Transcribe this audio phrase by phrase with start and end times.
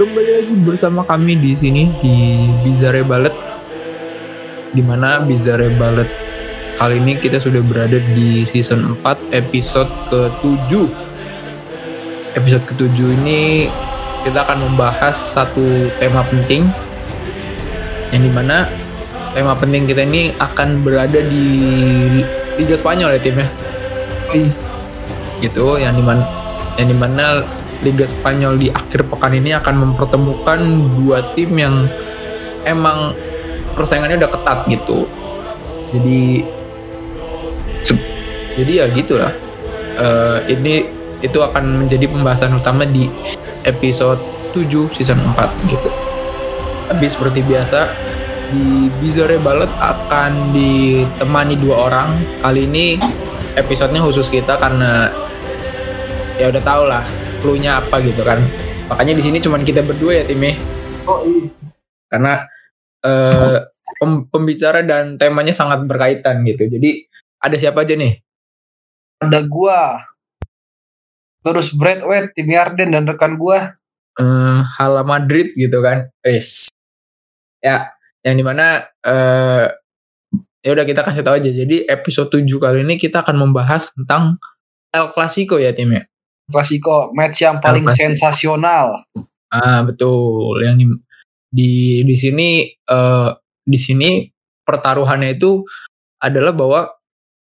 [0.00, 3.36] kembali lagi bersama kami di sini di Bizarre Ballet.
[4.72, 6.08] Di mana Bizarre Ballet
[6.80, 10.72] kali ini kita sudah berada di season 4 episode ke-7.
[12.32, 13.68] Episode ke-7 ini
[14.24, 16.64] kita akan membahas satu tema penting
[18.08, 18.72] yang di mana
[19.36, 21.44] tema penting kita ini akan berada di
[22.56, 23.48] Liga Spanyol ya timnya
[25.44, 26.24] gitu yang di mana
[26.80, 27.44] yang di mana
[27.80, 30.60] Liga Spanyol di akhir pekan ini akan mempertemukan
[31.00, 31.88] dua tim yang
[32.68, 33.16] emang
[33.72, 35.08] persaingannya udah ketat gitu.
[35.96, 36.44] Jadi
[38.60, 39.32] jadi ya gitulah.
[40.00, 40.74] Eh, ini
[41.20, 43.08] itu akan menjadi pembahasan utama di
[43.64, 44.20] episode
[44.52, 45.90] 7 season 4 gitu.
[46.88, 47.88] Tapi seperti biasa
[48.50, 52.08] di Bizarre Ballet akan ditemani dua orang.
[52.42, 52.98] Kali ini
[53.54, 55.08] episodenya khusus kita karena
[56.40, 57.04] ya udah tau lah
[57.40, 58.38] clue-nya apa gitu kan
[58.86, 60.54] makanya di sini cuman kita berdua ya timnya
[61.04, 61.48] Oh iya.
[62.06, 62.34] karena
[63.00, 63.58] eh,
[63.96, 67.08] pem- pembicara dan temanya sangat berkaitan gitu jadi
[67.40, 68.20] ada siapa aja nih
[69.20, 70.00] Ada gua.
[71.40, 73.76] Terus Brad White, Tim Yarden dan rekan gua.
[74.16, 76.68] eh Hala Madrid gitu kan Wes.
[77.60, 79.70] ya yang di mana eh
[80.60, 84.36] ya udah kita kasih tahu aja jadi episode 7 kali ini kita akan membahas tentang
[84.90, 86.09] El Clasico ya timnya
[86.50, 88.00] Klasiko match yang paling Klasiko.
[88.10, 89.06] sensasional.
[89.48, 90.60] Ah betul.
[90.60, 90.86] Yang di
[91.50, 91.70] di
[92.04, 93.28] di sini eh
[93.62, 94.10] di sini
[94.62, 95.62] pertaruhannya itu
[96.20, 96.80] adalah bahwa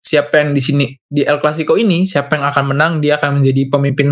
[0.02, 3.67] siapa yang di sini di El Clasico ini siapa yang akan menang dia akan menjadi
[3.72, 4.09] pemimpin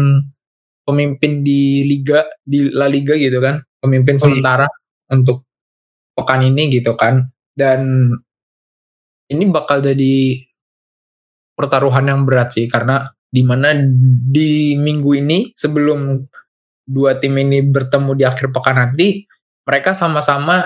[0.84, 4.24] pemimpin di liga di La Liga gitu kan pemimpin Oh, iya.
[4.26, 4.68] sementara
[5.12, 5.44] untuk
[6.16, 8.12] pekan ini gitu kan dan
[9.30, 10.44] ini bakal jadi
[11.54, 13.78] pertaruhan yang berat sih karena di mana
[14.30, 16.18] di minggu ini sebelum
[16.90, 19.30] dua tim ini bertemu di akhir pekan nanti
[19.62, 20.66] mereka sama-sama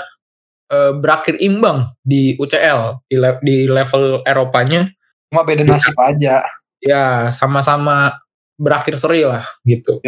[0.72, 4.88] eh, berakhir imbang di UCL di, le- di level Eropanya.
[5.28, 6.44] Cuma beda nasib aja.
[6.80, 8.16] ya sama-sama
[8.60, 10.00] berakhir seri lah gitu.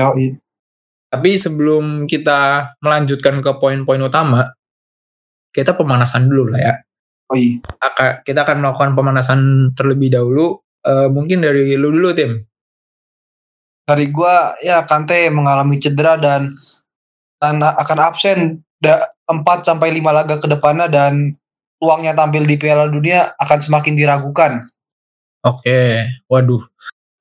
[1.12, 4.52] Tapi sebelum kita melanjutkan ke poin-poin utama
[5.56, 6.74] kita pemanasan dulu lah ya.
[7.32, 7.58] Oh iya.
[8.28, 9.40] Kita akan melakukan pemanasan
[9.72, 12.46] terlebih dahulu Eh, mungkin dari lu dulu tim
[13.90, 16.54] Dari gua ya Kante mengalami cedera dan
[17.42, 21.34] dan akan absen da, 4 sampai 5 laga ke depannya dan
[21.82, 24.62] peluangnya tampil di Piala Dunia akan semakin diragukan.
[25.46, 26.66] Oke, waduh.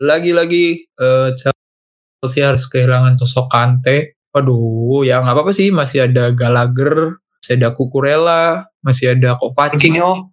[0.01, 4.17] Lagi-lagi eh, Chelsea harus kehilangan Tosok Kante.
[4.33, 5.69] Waduh, ya nggak apa-apa sih.
[5.69, 8.45] Masih ada Gallagher, masih ada Kukurela,
[8.81, 10.33] masih ada Kovacic, Coutinho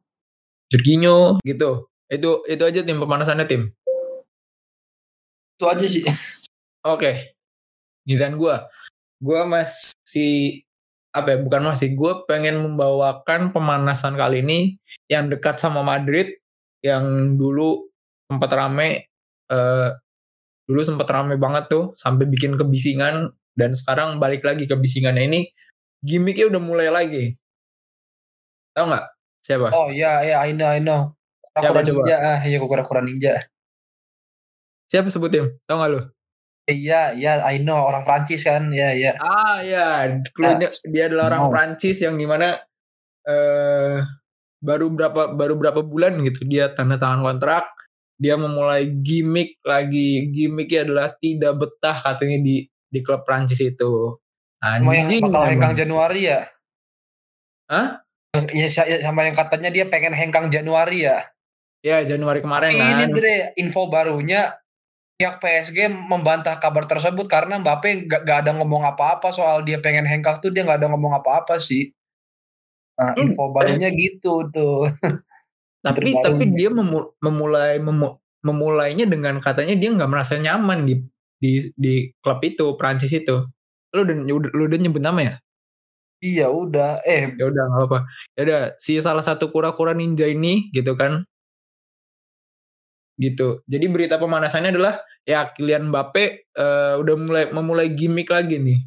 [0.71, 1.90] Jorginho, gitu.
[2.11, 3.71] Itu itu aja tim pemanasannya tim.
[5.55, 6.03] itu aja sih.
[6.81, 7.37] Oke,
[8.09, 8.55] giliran gue.
[9.21, 10.65] Gue masih
[11.13, 11.37] apa ya?
[11.37, 11.93] Bukan masih.
[11.93, 16.33] Gue pengen membawakan pemanasan kali ini yang dekat sama Madrid,
[16.81, 17.87] yang dulu
[18.25, 19.07] sempat rame.
[19.51, 19.89] eh,
[20.63, 23.29] dulu sempat rame banget tuh, sampai bikin kebisingan.
[23.51, 25.41] Dan sekarang balik lagi kebisingannya ini,
[26.01, 27.35] gimmicknya udah mulai lagi.
[28.73, 29.05] Tahu nggak?
[29.43, 29.67] Siapa?
[29.75, 31.13] Oh iya iya I know I know.
[31.51, 33.43] Kura-kura ninja ah iya kura-kura ninja.
[34.87, 35.51] Siapa sebutin?
[35.67, 36.01] Tahu nggak lu?
[36.71, 38.71] Iya iya I know orang Prancis kan.
[38.71, 39.11] Iya iya.
[39.19, 40.83] Ah ya, clue-nya Yes.
[40.87, 41.51] dia adalah orang No.
[41.51, 42.59] Prancis yang di mana
[43.27, 43.99] eh
[44.61, 47.67] baru berapa baru berapa bulan gitu dia tanda tangan kontrak,
[48.15, 52.55] dia memulai gimmick lagi gimmicknya adalah tidak betah katanya di
[52.87, 54.15] di klub Prancis itu.
[54.61, 55.23] Yang Anjing.
[55.25, 55.51] bakal emang.
[55.57, 56.45] hengkang Januari ya.
[57.67, 58.05] Hah?
[58.53, 61.25] Ya, ya, sama yang katanya dia pengen hengkang Januari ya.
[61.81, 63.17] Ya Januari kemarin Ini kan.
[63.17, 64.53] deh info barunya
[65.17, 70.05] pihak PSG membantah kabar tersebut karena Mbappe gak, gak ada ngomong apa-apa soal dia pengen
[70.05, 71.93] hengkang tuh dia gak ada ngomong apa-apa sih.
[72.97, 74.85] Nah, Hmm, info barunya gitu tuh.
[75.85, 80.93] tapi tapi dia memu- memulai memu- memulainya dengan katanya dia nggak merasa nyaman di
[81.41, 83.45] di di klub itu Prancis itu.
[83.93, 84.15] Lu udah
[84.53, 85.33] lu udah nyebut nama ya?
[86.21, 87.01] Iya udah.
[87.01, 87.99] Eh ya udah nggak apa-apa
[88.37, 91.25] ya udah si salah satu kura-kura ninja ini gitu kan
[93.19, 93.63] gitu.
[93.67, 98.79] Jadi berita pemanasannya adalah ya Kylian Mbappe eh, udah mulai memulai gimmick lagi nih.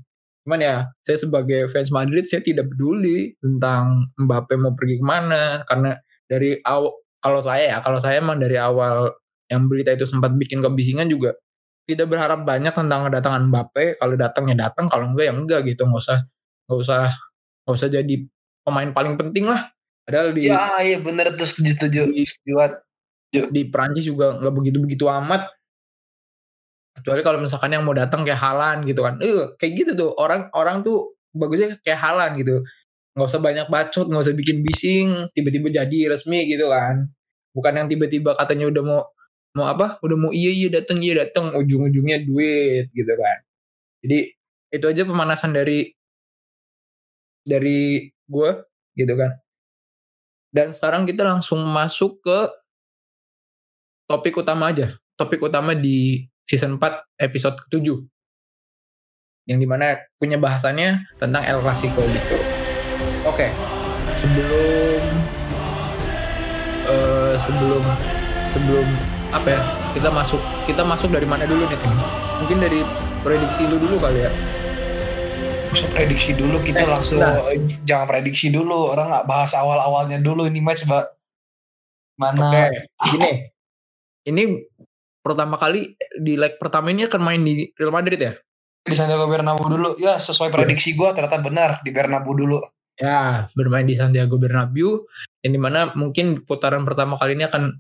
[0.44, 5.64] Cuman ya saya sebagai fans Madrid saya tidak peduli tentang Mbappe mau pergi ke mana.
[5.64, 5.96] Karena
[6.28, 6.92] dari awal
[7.24, 9.08] kalau saya ya kalau saya emang dari awal
[9.48, 11.32] yang berita itu sempat bikin kebisingan juga
[11.84, 14.00] tidak berharap banyak tentang kedatangan Mbappe.
[14.00, 14.88] Kalau datang ya datang.
[14.88, 15.84] Kalau enggak ya enggak gitu.
[15.88, 16.18] Nggak usah
[16.68, 17.02] nggak usah
[17.64, 18.14] nggak usah jadi
[18.64, 19.72] pemain paling penting lah.
[20.04, 21.48] Padahal di ya iya bener tuh.
[21.48, 22.02] Setuju setuju.
[22.12, 22.52] Setuju
[23.42, 23.50] banget.
[23.50, 25.50] di Prancis juga nggak begitu begitu amat
[26.94, 29.18] Kecuali kalau misalkan yang mau datang kayak Halan gitu kan.
[29.18, 30.10] Eh, kayak gitu tuh.
[30.14, 32.62] Orang-orang tuh bagusnya kayak Halan gitu.
[33.18, 37.10] Nggak usah banyak bacot, nggak usah bikin bising, tiba-tiba jadi resmi gitu kan.
[37.50, 39.00] Bukan yang tiba-tiba katanya udah mau
[39.58, 39.98] mau apa?
[40.06, 43.38] Udah mau iya iya datang iya datang, ujung-ujungnya duit gitu kan.
[44.06, 44.18] Jadi
[44.74, 45.90] itu aja pemanasan dari
[47.42, 48.50] dari gue
[48.94, 49.34] gitu kan.
[50.54, 52.38] Dan sekarang kita langsung masuk ke
[54.14, 54.94] topik utama aja.
[55.18, 57.98] Topik utama di season 4 episode ke-7.
[59.50, 62.38] Yang di mana punya bahasannya tentang El Clasico gitu.
[63.26, 63.50] Oke,
[64.14, 65.02] sebelum
[66.86, 67.82] uh, sebelum
[68.54, 68.86] sebelum
[69.34, 69.60] apa ya
[69.98, 70.38] kita masuk
[70.70, 71.94] kita masuk dari mana dulu nih tim?
[72.38, 72.80] Mungkin dari
[73.26, 74.32] prediksi lu dulu kali ya.
[75.74, 77.34] Bisa prediksi dulu kita eh, langsung nah.
[77.82, 81.10] jangan prediksi dulu orang nggak bahas awal awalnya dulu ini match mbak
[82.14, 82.46] mana?
[82.46, 82.70] Oke, okay.
[83.10, 83.53] gini
[84.24, 84.64] ini
[85.24, 88.32] pertama kali di leg pertama ini akan main di Real Madrid ya?
[88.84, 89.90] Di Santiago Bernabeu dulu.
[89.96, 90.54] Ya, sesuai iya.
[90.60, 92.58] prediksi gue ternyata benar di Bernabeu dulu.
[93.00, 95.08] Ya, bermain di Santiago Bernabeu
[95.40, 97.74] yang di mana mungkin putaran pertama kali ini akan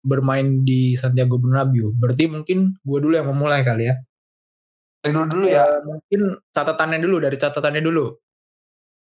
[0.00, 1.92] bermain di Santiago Bernabeu.
[1.92, 3.98] Berarti mungkin gue dulu yang memulai kali ya.
[5.02, 5.64] Dari dulu dulu ya.
[5.66, 6.20] Uh, mungkin
[6.54, 8.06] catatannya dulu dari catatannya dulu.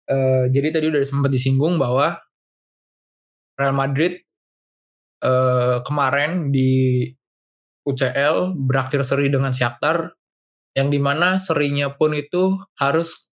[0.07, 2.15] Uh, jadi tadi udah sempat disinggung bahwa
[3.59, 4.26] Real Madrid
[5.23, 7.09] uh, kemarin di
[7.87, 10.11] UCL berakhir seri dengan Shakhtar
[10.77, 13.31] yang di mana serinya pun itu harus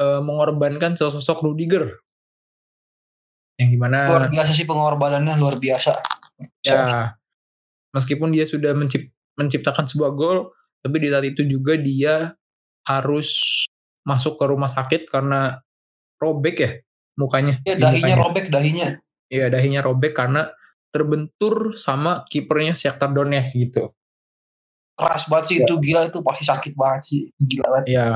[0.00, 2.00] uh, mengorbankan sosok Rudiger.
[3.60, 6.00] Yang di mana luar biasa sih pengorbanannya luar biasa.
[6.64, 7.16] Ya
[7.96, 9.08] meskipun dia sudah mencipt,
[9.40, 10.52] menciptakan sebuah gol
[10.84, 12.36] tapi di saat itu juga dia
[12.84, 13.64] harus
[14.04, 15.58] masuk ke rumah sakit karena
[16.20, 16.70] robek ya
[17.16, 18.22] mukanya ya dahinya mukanya.
[18.22, 18.88] robek dahinya.
[19.26, 20.52] Iya dahinya robek karena
[20.96, 23.92] terbentur sama kipernya Shakhtar Donetsk gitu.
[24.96, 25.68] Keras banget sih ya.
[25.68, 27.86] itu gila itu pasti sakit banget sih gila banget.
[27.92, 28.08] Iya.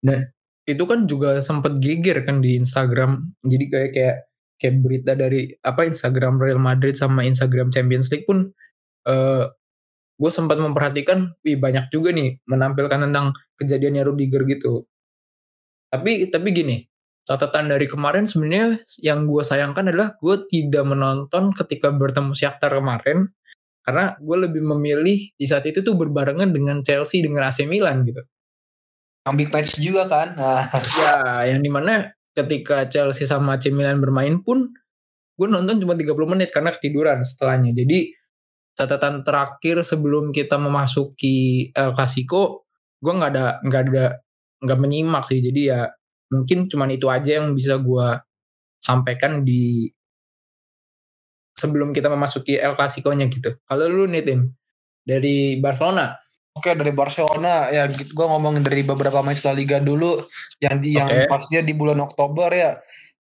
[0.00, 0.18] Dan
[0.64, 3.36] itu kan juga sempat geger kan di Instagram.
[3.44, 4.16] Jadi kayak kayak
[4.56, 8.48] kayak berita dari apa Instagram Real Madrid sama Instagram Champions League pun
[9.06, 9.44] uh, eh,
[10.22, 14.86] gue sempat memperhatikan wih banyak juga nih menampilkan tentang kejadiannya Rudiger gitu.
[15.90, 16.76] Tapi tapi gini,
[17.22, 23.30] catatan dari kemarin sebenarnya yang gue sayangkan adalah gue tidak menonton ketika bertemu Shakhtar kemarin
[23.82, 28.22] karena gue lebih memilih di saat itu tuh berbarengan dengan Chelsea dengan AC Milan gitu.
[29.26, 30.28] Yang big match juga kan?
[30.34, 30.66] Nah.
[30.98, 31.14] Ya,
[31.54, 34.70] yang di mana ketika Chelsea sama AC Milan bermain pun
[35.38, 37.74] gue nonton cuma 30 menit karena ketiduran setelahnya.
[37.74, 38.14] Jadi
[38.74, 42.66] catatan terakhir sebelum kita memasuki El Clasico,
[43.02, 44.04] gue nggak ada nggak ada
[44.62, 45.42] nggak menyimak sih.
[45.42, 45.90] Jadi ya
[46.32, 48.06] mungkin cuman itu aja yang bisa gue
[48.80, 49.86] sampaikan di
[51.52, 53.54] sebelum kita memasuki El Clasico-nya gitu.
[53.62, 54.50] Kalau lu nih tim
[55.06, 56.18] dari Barcelona.
[56.52, 60.20] Oke dari Barcelona ya gue ngomongin dari beberapa match La Liga dulu
[60.60, 61.24] yang di okay.
[61.24, 62.76] yang pastinya di bulan Oktober ya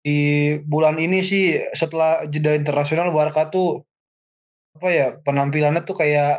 [0.05, 3.81] di bulan ini sih setelah jeda internasional Barca tuh
[4.77, 6.37] apa ya penampilannya tuh kayak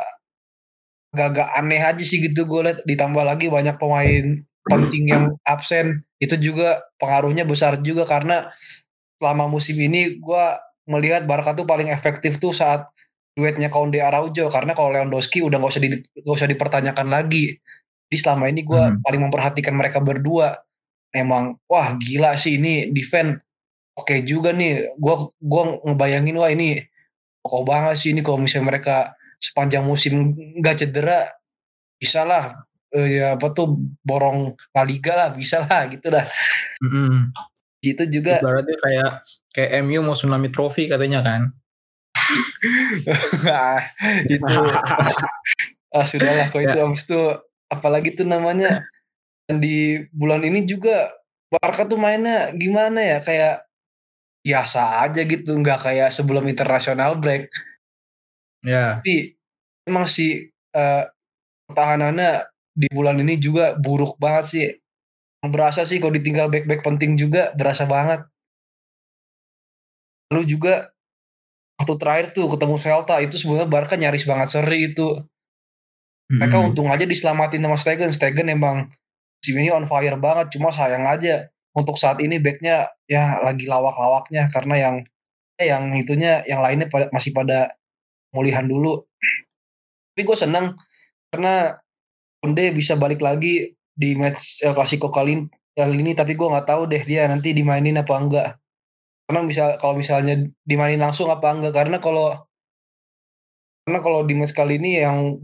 [1.11, 6.35] agak-agak aneh aja sih gitu gue liat ditambah lagi banyak pemain penting yang absen itu
[6.35, 8.51] juga pengaruhnya besar juga karena
[9.19, 10.45] selama musim ini gue
[10.91, 12.87] melihat Barca tuh paling efektif tuh saat
[13.39, 17.55] duetnya Konde Araujo karena kalau Lewandowski udah nggak usah di, gak usah dipertanyakan lagi.
[18.09, 19.05] Jadi selama ini gue hmm.
[19.05, 20.59] paling memperhatikan mereka berdua.
[21.09, 23.39] Emang wah gila sih ini defense
[23.95, 24.91] oke okay juga nih.
[24.99, 26.83] Gue gua ngebayangin wah ini
[27.39, 28.95] pokok banget sih ini kalau misalnya mereka
[29.39, 31.31] sepanjang musim nggak cedera
[31.95, 32.59] bisa lah
[32.95, 36.25] uh, ya apa tuh borong La Liga lah bisa lah gitu dah.
[36.83, 37.15] Mm-hmm.
[37.85, 38.41] Itu juga.
[38.41, 39.11] Berarti kayak
[39.53, 41.41] kayak MU mau tsunami trophy katanya kan.
[43.49, 43.81] ah,
[44.27, 44.45] itu
[45.97, 46.85] ah sudahlah kok itu ya.
[46.85, 47.21] abis itu
[47.69, 48.85] apalagi tuh namanya
[49.49, 51.09] di bulan ini juga
[51.49, 53.65] Barca tuh mainnya gimana ya kayak
[54.45, 57.49] biasa aja gitu nggak kayak sebelum internasional break
[58.61, 59.33] ya tapi
[59.89, 60.45] emang sih
[60.77, 61.09] uh,
[61.65, 64.65] pertahanannya di bulan ini juga buruk banget sih.
[65.39, 68.27] Berasa sih kalau ditinggal back-back penting juga berasa banget.
[70.29, 70.91] Lalu juga
[71.79, 75.15] waktu terakhir tuh ketemu Celta itu sebenarnya Barca nyaris banget seri itu.
[76.29, 76.69] Mereka mm -hmm.
[76.75, 78.11] untung aja diselamatin sama Stegen.
[78.13, 78.91] Stegen emang
[79.41, 80.53] si ini on fire banget.
[80.53, 84.95] Cuma sayang aja untuk saat ini backnya ya lagi lawak-lawaknya karena yang
[85.59, 87.73] yang itunya yang lainnya pada, masih pada
[88.31, 89.03] mulihan dulu.
[90.13, 90.75] Tapi gue seneng
[91.31, 91.79] karena
[92.39, 95.43] Konde bisa balik lagi di match El Clasico kali,
[95.75, 98.47] kali ini tapi gue nggak tahu deh dia nanti dimainin apa enggak.
[99.27, 101.75] Karena bisa kalau misalnya dimainin langsung apa enggak?
[101.75, 102.31] Karena kalau
[103.83, 105.35] karena kalau di match kali ini yang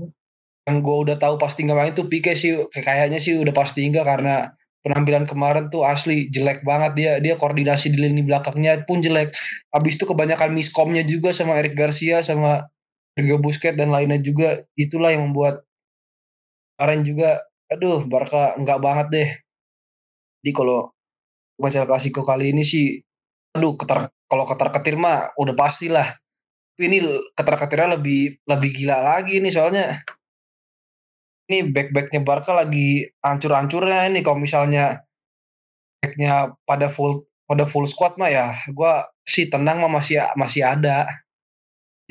[0.66, 4.08] yang gue udah tahu pasti nggak main tuh Pique sih kayaknya sih udah pasti enggak
[4.08, 9.36] karena penampilan kemarin tuh asli jelek banget dia dia koordinasi di lini belakangnya pun jelek.
[9.76, 12.70] Habis itu kebanyakan miskomnya juga sama Eric Garcia sama
[13.18, 14.64] Sergio Busquets dan lainnya juga.
[14.80, 15.65] Itulah yang membuat
[16.76, 17.30] kemarin juga
[17.72, 19.30] aduh Barca enggak banget deh.
[20.44, 20.92] Jadi kalau
[21.58, 23.00] masalah klasiko kali ini sih
[23.56, 26.20] aduh ketar kalau ketar ketir mah udah pastilah
[26.76, 27.00] tapi ini
[27.32, 30.04] ketar ketirnya lebih lebih gila lagi nih soalnya.
[31.48, 35.00] Ini back-backnya Barca lagi hancur-hancurnya ini kalau misalnya
[36.04, 41.08] backnya pada full pada full squad mah ya gue sih tenang mah masih masih ada.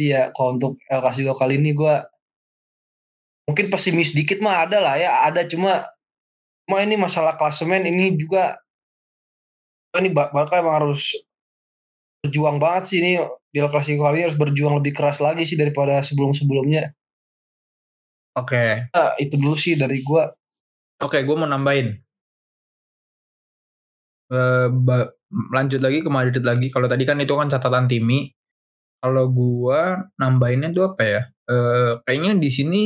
[0.01, 1.95] Iya kalau untuk El Clasico kali ini gue
[3.45, 5.85] mungkin pesimis dikit mah ada lah ya ada cuma
[6.65, 8.57] cuma ini masalah klasemen ini juga
[9.95, 11.15] ini Barca emang harus
[12.25, 13.21] berjuang banget sih ini
[13.53, 16.91] di El Clasico kali harus berjuang lebih keras lagi sih daripada sebelum-sebelumnya
[18.35, 18.59] Oke.
[18.59, 18.71] Okay.
[18.91, 20.23] Nah, itu dulu sih dari gue.
[21.07, 21.95] Oke, okay, gue mau nambahin.
[24.27, 24.67] Uh,
[25.55, 26.67] lanjut lagi ke Madrid lagi.
[26.75, 28.35] Kalau tadi kan itu kan catatan Timi.
[28.99, 29.81] Kalau gue
[30.19, 31.23] nambahinnya tuh apa ya?
[31.47, 32.83] Uh, kayaknya di sini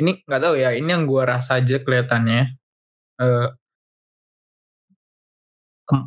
[0.00, 0.72] ini nggak tahu ya.
[0.72, 2.56] Ini yang gue rasa aja kelihatannya.
[3.20, 3.52] Uh,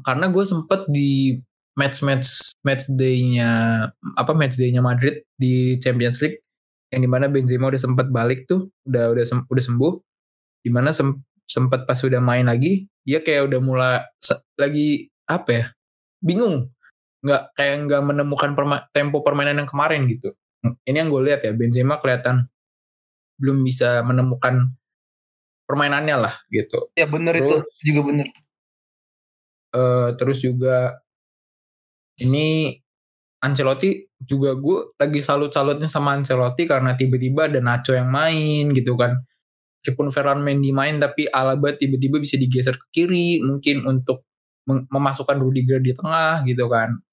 [0.02, 1.38] karena gue sempet di
[1.76, 3.50] match match match day-nya
[4.16, 6.40] apa match day-nya Madrid di Champions League
[6.94, 9.94] yang di mana Benzema udah sempat balik tuh udah udah sem udah sembuh
[10.64, 11.12] di mana sem
[11.50, 14.00] sempat pas udah main lagi dia kayak udah mulai
[14.56, 15.66] lagi apa ya
[16.24, 16.72] bingung
[17.26, 20.32] nggak kayak nggak menemukan perma tempo permainan yang kemarin gitu
[20.88, 22.48] ini yang gue lihat ya Benzema kelihatan
[23.40, 24.74] belum bisa menemukan
[25.66, 28.28] permainannya lah gitu ya bener itu juga bener
[29.74, 31.02] uh, terus juga
[32.22, 32.78] ini
[33.44, 39.20] Ancelotti juga gue lagi salut-salutnya sama Ancelotti karena tiba-tiba ada Nacho yang main gitu kan.
[39.84, 44.24] Meskipun Ferran Mendy main tapi Alaba tiba-tiba bisa digeser ke kiri mungkin untuk
[44.64, 47.04] memasukkan Rudiger di tengah gitu kan.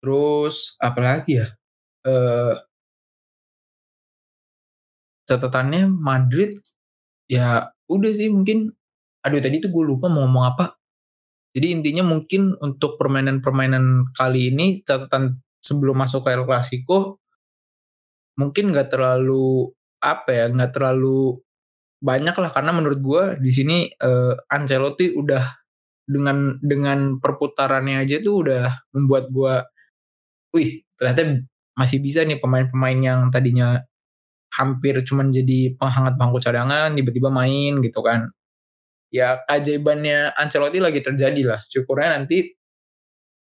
[0.00, 1.52] Terus apalagi ya?
[2.02, 2.56] Uh,
[5.32, 6.52] catatannya Madrid
[7.24, 8.68] ya udah sih mungkin
[9.24, 10.64] aduh tadi tuh gue lupa mau ngomong apa.
[11.52, 17.20] Jadi intinya mungkin untuk permainan-permainan kali ini catatan sebelum masuk ke El Clasico
[18.40, 19.68] mungkin nggak terlalu
[20.00, 21.40] apa ya nggak terlalu
[22.02, 22.50] banyak lah.
[22.50, 25.44] Karena menurut gue di sini uh, Ancelotti udah
[26.02, 29.54] dengan dengan perputarannya aja tuh udah membuat gue,
[30.56, 31.46] wih ternyata
[31.78, 33.80] masih bisa nih pemain-pemain yang tadinya
[34.52, 38.28] hampir cuman jadi penghangat bangku cadangan tiba-tiba main gitu kan
[39.12, 41.60] ya keajaibannya Ancelotti lagi terjadi lah.
[41.68, 42.48] Syukurnya nanti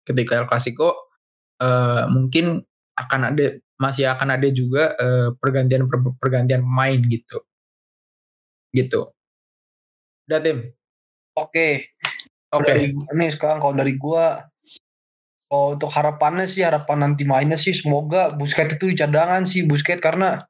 [0.01, 1.13] ketika El Clasico
[1.61, 2.57] uh, mungkin
[2.97, 7.45] akan ada masih akan ada juga uh, pergantian per, pergantian pemain gitu.
[8.73, 9.01] Gitu.
[10.25, 10.73] Udah tim.
[11.37, 11.93] Oke.
[12.51, 12.65] Oke.
[12.67, 12.91] Okay.
[12.97, 14.49] Ini sekarang kalau dari gua
[15.51, 20.47] kalau untuk harapannya sih harapan nanti mainnya sih semoga Busquets itu cadangan sih Busquets karena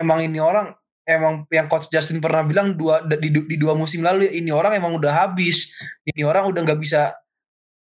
[0.00, 0.74] emang ini orang
[1.04, 4.96] emang yang coach Justin pernah bilang dua di, di dua musim lalu ini orang emang
[4.96, 5.70] udah habis.
[6.08, 7.12] Ini orang udah nggak bisa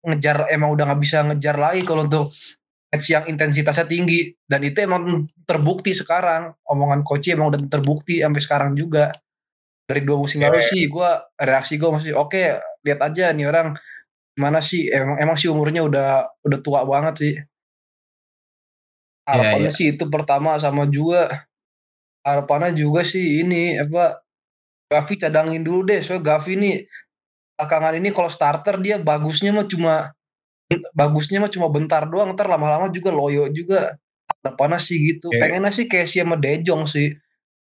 [0.06, 2.30] ngejar emang udah nggak bisa ngejar lagi kalau untuk
[2.94, 4.32] match yang intensitasnya tinggi.
[4.46, 6.54] Dan itu emang terbukti sekarang.
[6.70, 9.12] Omongan coach emang udah terbukti sampai sekarang juga.
[9.88, 10.52] Dari dua musim yeah.
[10.52, 11.10] lalu sih gue
[11.40, 13.72] reaksi gue masih oke okay, lihat aja nih orang
[14.36, 14.92] gimana sih?
[14.92, 16.10] Emang emang sih umurnya udah
[16.44, 17.34] udah tua banget sih.
[19.28, 19.76] Iya, harapannya yeah, yeah.
[19.76, 21.48] sih itu pertama sama juga
[22.28, 24.20] harapannya juga sih ini apa
[24.88, 26.00] Gavi cadangin dulu deh.
[26.04, 26.72] Soalnya Gavi ini
[27.56, 30.16] belakangan ini kalau starter dia bagusnya mah cuma
[30.96, 32.36] bagusnya mah cuma bentar doang.
[32.36, 33.96] Ntar lama-lama juga loyo juga.
[34.44, 35.32] Harapannya sih gitu.
[35.32, 35.48] Yeah.
[35.48, 37.16] pengennya sih kayak si sama Dejong sih.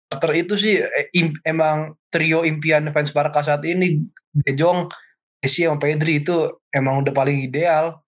[0.08, 4.04] Starter itu sih eh, im, emang trio impian fans Barca saat ini.
[4.36, 4.92] Dejong
[5.40, 6.36] Messi sama Pedri itu
[6.76, 8.04] emang udah paling ideal.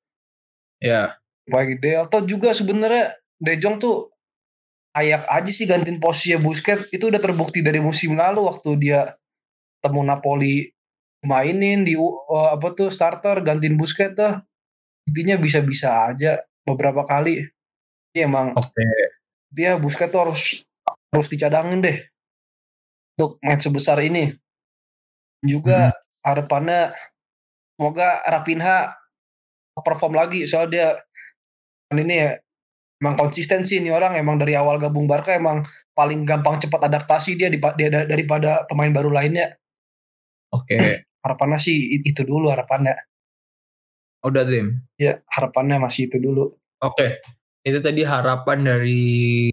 [0.83, 1.07] Ya yeah.
[1.47, 2.11] paling ideal.
[2.11, 4.16] Atau juga sebenarnya Dejong tuh
[4.97, 6.89] ayak aja sih gantiin posisinya Busquets.
[6.89, 9.13] Itu udah terbukti dari musim lalu waktu dia
[9.85, 10.73] temu Napoli
[11.25, 14.41] mainin di uh, apa tuh starter gantiin Busquets tuh.
[15.07, 17.45] Intinya bisa-bisa aja beberapa kali.
[18.11, 18.57] Dia emang.
[18.57, 19.15] Okay.
[19.47, 20.67] dia Busquets tuh harus
[21.13, 21.97] harus dicadangin deh
[23.15, 24.35] untuk match sebesar ini.
[25.39, 25.97] Juga hmm.
[26.25, 26.91] harapannya
[27.77, 28.91] semoga Rapinha
[29.79, 30.43] perform lagi.
[30.49, 30.97] Soal dia
[31.87, 32.31] kan ini ya
[32.97, 35.61] emang konsisten sih ini orang emang dari awal gabung Barca emang
[35.93, 39.53] paling gampang cepat adaptasi dia, di, dia daripada pemain baru lainnya.
[40.53, 40.77] Oke.
[40.77, 40.81] Okay.
[41.25, 42.95] harapannya sih itu dulu harapannya.
[44.25, 44.81] Udah Tim.
[44.97, 46.55] Ya harapannya masih itu dulu.
[46.81, 46.95] Oke.
[46.97, 47.11] Okay.
[47.67, 49.51] Itu tadi harapan dari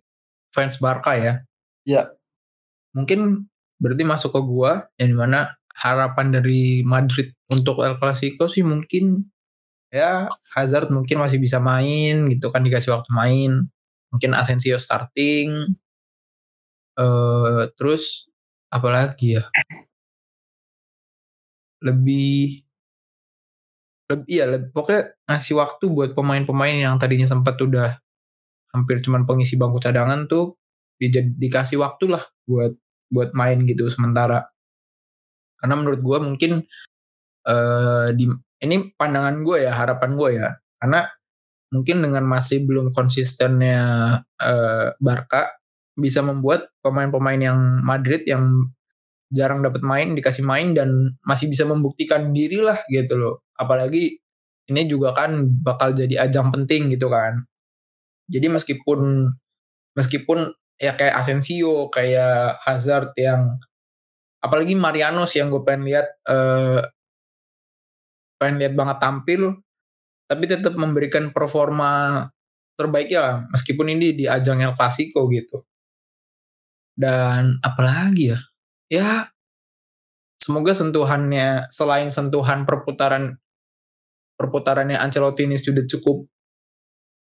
[0.54, 1.42] fans Barca ya.
[1.84, 2.14] Ya.
[2.94, 3.50] Mungkin
[3.82, 9.33] berarti masuk ke gua yang di mana harapan dari Madrid untuk El Clasico sih mungkin
[9.94, 10.26] ya
[10.58, 13.70] Hazard mungkin masih bisa main gitu kan dikasih waktu main.
[14.10, 15.78] Mungkin Asensio starting.
[16.98, 18.26] Uh, terus
[18.74, 19.46] apalagi ya?
[21.78, 22.66] Lebih
[24.10, 27.96] lebih iya lebih, pokoknya ngasih waktu buat pemain-pemain yang tadinya sempat udah
[28.74, 30.60] hampir cuman pengisi bangku cadangan tuh
[31.00, 32.74] di, dikasih waktu lah buat
[33.08, 34.44] buat main gitu sementara.
[35.56, 36.52] Karena menurut gue mungkin
[37.48, 38.28] uh, di
[38.62, 40.48] ini pandangan gue ya harapan gue ya.
[40.78, 41.00] Karena
[41.74, 43.82] mungkin dengan masih belum konsistennya
[44.22, 45.58] uh, Barca
[45.94, 48.70] bisa membuat pemain-pemain yang Madrid yang
[49.34, 53.34] jarang dapat main dikasih main dan masih bisa membuktikan diri lah gitu loh.
[53.58, 54.18] Apalagi
[54.70, 57.42] ini juga kan bakal jadi ajang penting gitu kan.
[58.30, 59.30] Jadi meskipun
[59.98, 63.58] meskipun ya kayak Asensio kayak Hazard yang
[64.42, 66.82] apalagi Mariano sih yang gue pengen lihat uh,
[68.44, 69.56] pengen lihat banget tampil
[70.28, 72.20] tapi tetap memberikan performa
[72.76, 75.64] terbaiknya lah meskipun ini di ajang El Clasico gitu
[76.92, 78.40] dan apalagi ya
[78.92, 79.08] ya
[80.36, 83.40] semoga sentuhannya selain sentuhan perputaran
[84.36, 86.28] perputarannya Ancelotti ini sudah cukup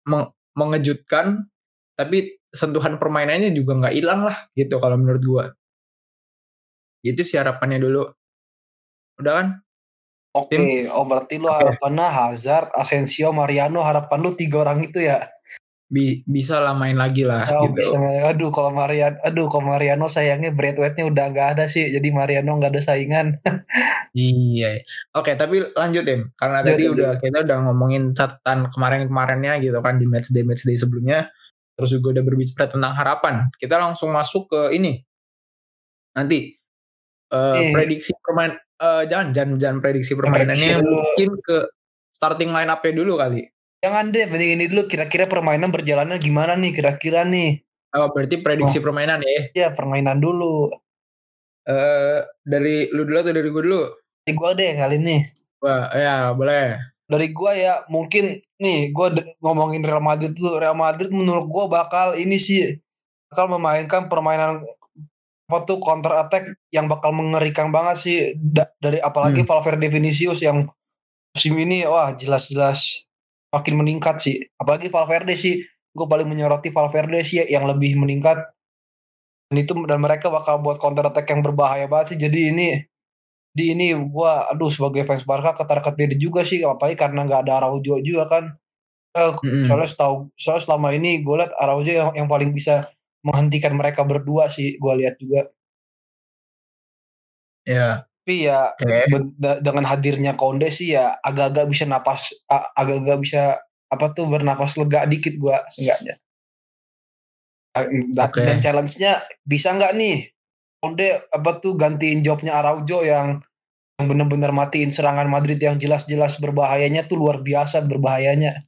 [0.09, 1.45] meng mengejutkan
[1.93, 5.45] tapi sentuhan permainannya juga nggak hilang lah gitu kalau menurut gue
[7.01, 8.05] itu sih harapannya dulu.
[9.17, 9.47] Udah kan?
[10.31, 10.75] Oke, okay.
[10.87, 15.27] oh berarti lu harapannya Hazard, Asensio, Mariano, harapan lu tiga orang itu ya?
[15.91, 17.83] Bi bisa lah main lagi lah bisa, gitu.
[17.83, 18.23] Bisa main.
[18.31, 22.71] Aduh kalau Mariano, aduh kalau Mariano sayangnya Braithwaite-nya udah nggak ada sih, jadi Mariano nggak
[22.71, 23.43] ada saingan.
[24.15, 24.79] iya.
[25.11, 29.83] Oke, okay, tapi lanjut ya, karena Jadi, tadi udah kita udah ngomongin catatan kemarin-kemarinnya gitu
[29.83, 31.27] kan di match day match day sebelumnya,
[31.75, 33.51] terus juga udah berbicara tentang harapan.
[33.59, 35.03] Kita langsung masuk ke ini.
[36.15, 36.60] Nanti
[37.31, 37.71] uh, eh.
[37.73, 41.57] prediksi permain uh, jangan jangan jangan prediksi permainannya prediksi mungkin ke
[42.21, 43.49] starting line up-nya dulu kali.
[43.81, 47.65] Jangan deh, mending ini dulu kira-kira permainan berjalannya gimana nih kira-kira nih.
[47.97, 48.85] Oh, berarti prediksi oh.
[48.85, 49.41] permainan ya?
[49.57, 50.69] Iya, permainan dulu.
[51.65, 53.81] Eh uh, dari lu dulu atau dari gue dulu?
[54.21, 55.17] Dari gue deh kali ini.
[55.65, 56.77] Wah, ya boleh.
[57.09, 59.07] Dari gue ya mungkin nih gue
[59.41, 62.77] ngomongin Real Madrid tuh Real Madrid menurut gue bakal ini sih
[63.33, 64.61] bakal memainkan permainan
[65.51, 69.49] apa tuh counter attack yang bakal mengerikan banget sih da dari apalagi hmm.
[69.51, 70.71] Valverde Vinicius yang
[71.35, 73.03] musim ini wah jelas-jelas
[73.51, 75.59] makin meningkat sih apalagi Valverde sih
[75.91, 78.39] gue paling menyoroti Valverde sih yang lebih meningkat
[79.51, 82.87] dan itu dan mereka bakal buat counter attack yang berbahaya banget sih jadi ini
[83.51, 87.59] di ini gue aduh sebagai fans Barca ketar ketir juga sih apalagi karena nggak ada
[87.59, 88.43] Araujo juga kan
[89.11, 89.63] eh, mm -hmm.
[89.67, 92.87] soalnya setahu soalnya selama ini gue liat Araujo yang, yang paling bisa
[93.21, 95.49] menghentikan mereka berdua sih gue lihat juga
[97.65, 99.09] ya tapi ya okay.
[99.65, 102.33] dengan hadirnya Konde sih ya agak-agak bisa napas
[102.77, 103.41] agak-agak bisa
[103.91, 106.15] apa tuh bernapas lega dikit gue seenggaknya
[107.73, 108.45] okay.
[108.45, 110.29] dan challenge-nya bisa nggak nih
[110.81, 113.41] Konde apa tuh gantiin jobnya Araujo yang
[114.01, 118.65] yang benar-benar matiin serangan Madrid yang jelas-jelas berbahayanya tuh luar biasa berbahayanya.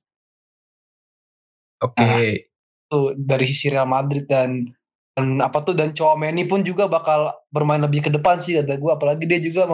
[1.81, 1.97] Oke.
[1.97, 2.05] Okay.
[2.05, 2.52] Nah,
[2.89, 4.67] tuh dari sisi Real Madrid dan
[5.13, 8.91] dan apa tuh dan Chouameni pun juga bakal bermain lebih ke depan sih kata gue
[8.91, 9.69] apalagi dia juga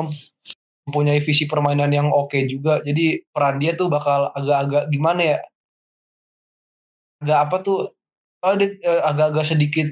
[0.89, 2.82] mempunyai visi permainan yang oke okay juga.
[2.82, 5.38] Jadi peran dia tuh bakal agak-agak gimana ya?
[7.24, 7.80] Agak apa tuh
[8.43, 9.88] oh, dia eh, agak-agak sedikit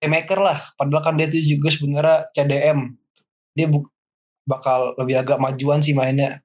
[0.00, 0.58] playmaker lah.
[0.74, 2.96] Padahal kan dia tuh juga sebenarnya CDM
[3.52, 3.66] dia
[4.48, 6.40] bakal lebih agak majuan sih mainnya.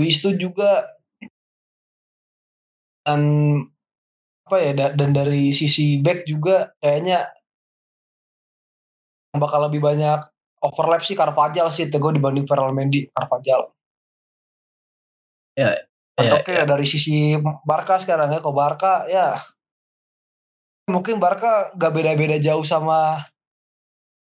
[0.00, 0.88] Luis itu juga
[3.06, 3.22] dan
[4.42, 7.30] apa ya dan dari sisi back juga kayaknya
[9.38, 10.20] bakal lebih banyak
[10.62, 13.72] overlap sih Carvajal sih Tego dibanding Ferrell Mendy Carvajal.
[15.58, 15.74] Ya.
[16.20, 16.64] ya Oke okay, ya.
[16.64, 19.40] dari sisi Barca sekarang ya, kok Barca ya
[20.88, 23.24] mungkin Barca gak beda-beda jauh sama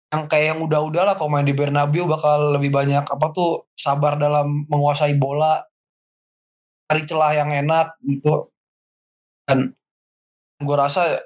[0.09, 4.17] yang kayak yang udah-udah lah kalau main di Bernabeu bakal lebih banyak apa tuh sabar
[4.17, 5.61] dalam menguasai bola
[6.89, 8.49] cari celah yang enak gitu
[9.45, 9.77] dan
[10.59, 11.23] gue rasa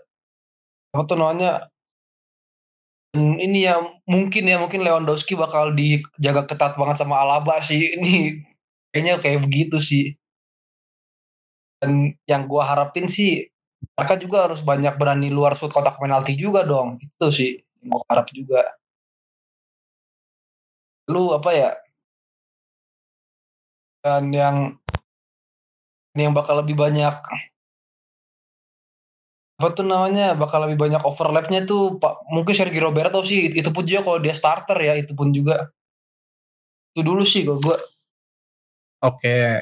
[0.93, 1.73] apa tuh namanya
[3.17, 3.77] ini ya
[4.09, 7.81] mungkin ya mungkin Lewandowski bakal dijaga ketat banget sama Alaba sih.
[7.97, 8.41] Ini
[8.93, 10.17] kayaknya kayak begitu sih.
[11.81, 13.45] Dan yang gue harapin sih
[13.99, 16.97] mereka juga harus banyak berani luar shoot kotak penalti juga dong.
[17.05, 18.63] Itu sih yang gue harap juga.
[21.13, 21.71] Lu apa ya?
[24.03, 24.57] Dan yang
[26.17, 27.15] ini yang bakal lebih banyak
[29.61, 33.85] apa tuh namanya bakal lebih banyak overlapnya tuh pak mungkin Sergio Roberto sih itu pun
[33.87, 35.71] juga kalau dia starter ya itu pun juga
[36.93, 37.77] itu dulu sih kalau gue
[39.03, 39.59] Oke.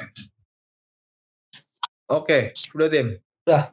[2.12, 3.16] Oke, udah tim.
[3.48, 3.72] Udah.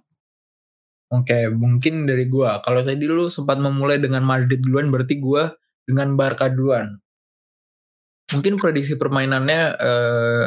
[1.12, 2.63] Oke, mungkin dari gua.
[2.63, 5.51] Kalau tadi lu sempat memulai dengan Madrid duluan, berarti gua
[5.84, 6.95] dengan Barca duluan.
[8.32, 10.45] Mungkin prediksi permainannya eh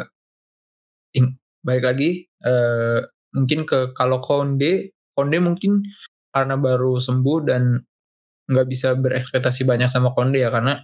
[1.61, 2.99] balik lagi eh
[3.37, 5.85] mungkin ke kalau Konde, Konde mungkin
[6.33, 7.77] karena baru sembuh dan
[8.49, 10.81] nggak bisa berekspektasi banyak sama Konde ya karena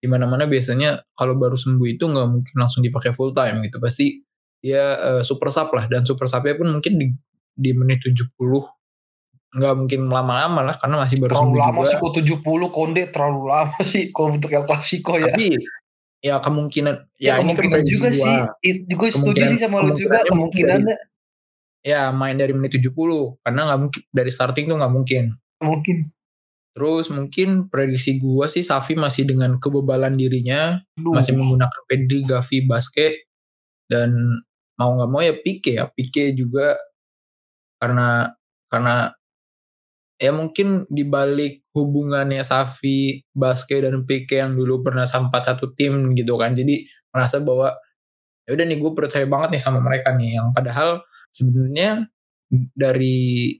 [0.00, 3.82] di mana-mana biasanya kalau baru sembuh itu nggak mungkin langsung dipakai full time gitu.
[3.82, 4.22] Pasti
[4.62, 7.06] dia eh, super sub lah dan super subnya pun mungkin di
[7.50, 8.30] di menit 70
[9.50, 11.88] nggak mungkin lama-lama lah karena masih baru terlalu sembuh lama juga.
[11.90, 12.12] sih kok
[12.46, 15.34] 70 konde terlalu lama sih kalau untuk El Clasico ya.
[15.34, 15.58] Tapi
[16.20, 18.20] ya kemungkinan ya, ya, kemungkinan juga gua.
[18.22, 18.36] sih.
[18.62, 20.96] It- gue setuju Kemungkinan- sih sama lu juga kemungkinannya
[21.80, 22.92] ya main dari menit 70
[23.40, 25.24] karena nggak mungkin dari starting tuh nggak mungkin.
[25.60, 25.96] Mungkin.
[26.70, 31.12] Terus mungkin prediksi gua sih Safi masih dengan kebebalan dirinya Aduh.
[31.18, 33.26] masih menggunakan Pedri, Gavi, Basque
[33.90, 34.14] dan
[34.78, 35.90] mau nggak mau ya Pique ya.
[35.90, 36.78] Pique juga
[37.82, 38.30] karena
[38.70, 39.12] karena
[40.20, 46.36] ya mungkin dibalik hubungannya Safi, Basque dan Pique yang dulu pernah sempat satu tim gitu
[46.36, 46.52] kan.
[46.54, 47.74] Jadi merasa bahwa
[48.46, 50.38] ya udah nih gue percaya banget nih sama mereka nih.
[50.38, 50.90] Yang padahal
[51.34, 52.06] sebenarnya
[52.50, 53.54] dari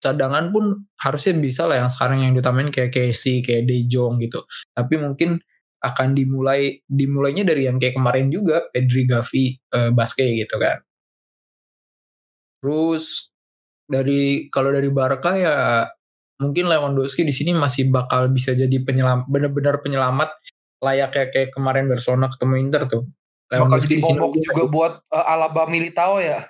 [0.00, 4.44] cadangan pun harusnya bisa lah yang sekarang yang ditamain kayak Casey, kayak De Jong gitu.
[4.76, 5.40] Tapi mungkin
[5.82, 10.78] akan dimulai dimulainya dari yang kayak kemarin juga Pedri, Gavi, eh, Basque gitu kan.
[12.62, 13.30] Terus
[13.86, 15.86] dari kalau dari Barca ya
[16.42, 20.30] mungkin Lewandowski di sini masih bakal bisa jadi penyelam benar-benar penyelamat
[20.84, 23.04] layaknya kayak kemarin Barcelona ketemu Inter tuh.
[23.46, 26.46] Bakal jadi momok mungkin juga buat uh, Alaba Militao ya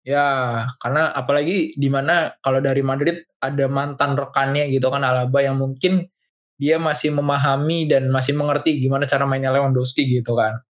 [0.00, 5.60] Ya, karena apalagi di mana kalau dari Madrid ada mantan rekannya gitu kan Alaba yang
[5.60, 6.08] mungkin
[6.56, 10.60] dia masih memahami dan masih mengerti gimana cara mainnya Lewandowski gitu kan.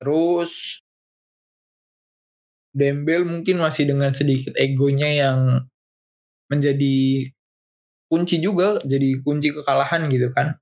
[0.00, 0.80] Terus
[2.74, 5.68] Dembel mungkin masih dengan sedikit egonya yang
[6.50, 7.28] menjadi
[8.10, 10.58] kunci juga, jadi kunci kekalahan gitu kan.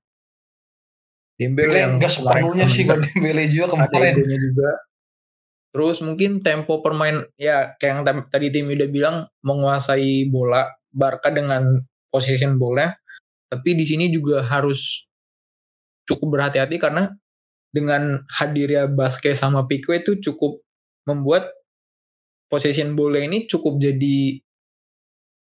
[1.33, 4.71] Dembel yang Dembele gak sepenuhnya sih kalau Dembele juga kemarin juga.
[5.73, 11.81] Terus mungkin tempo permain ya kayak yang tadi tim udah bilang menguasai bola Barca dengan
[12.13, 12.93] position bola.
[13.49, 15.09] Tapi di sini juga harus
[16.05, 17.09] cukup berhati-hati karena
[17.73, 20.61] dengan hadirnya Basque sama Pique itu cukup
[21.09, 21.49] membuat
[22.53, 24.37] position bola ini cukup jadi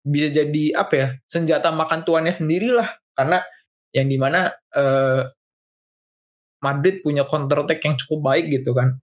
[0.03, 3.43] bisa jadi apa ya senjata makan tuannya sendiri lah karena
[3.91, 5.21] yang di mana eh,
[6.63, 8.97] Madrid punya counter attack yang cukup baik gitu kan.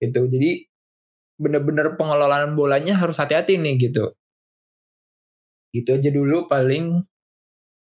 [0.00, 0.20] Gitu.
[0.26, 0.50] Jadi
[1.36, 4.16] bener-bener pengelolaan bolanya harus hati-hati nih gitu.
[5.74, 7.04] Gitu aja dulu paling.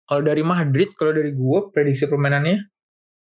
[0.09, 2.67] Kalau dari Madrid kalau dari gue prediksi permainannya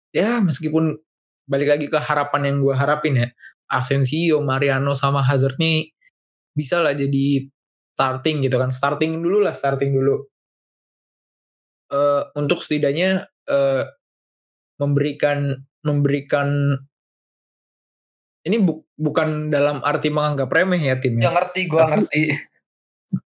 [0.08, 0.96] ya meskipun
[1.44, 3.28] balik lagi ke harapan yang gue harapin ya
[3.68, 5.92] Asensio, Mariano sama Hazard nih
[6.56, 7.44] bisa lah jadi
[7.92, 8.72] starting gitu kan.
[8.72, 10.16] Starting dulu lah starting dulu.
[11.88, 13.84] Eh, untuk setidaknya eh,
[14.80, 16.74] memberikan memberikan
[18.46, 21.28] ini bu- bukan dalam arti menganggap remeh ya timnya.
[21.28, 22.22] Ya ngerti gue ngerti.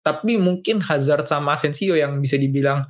[0.03, 2.83] tapi mungkin Hazard sama Asensio yang bisa dibilang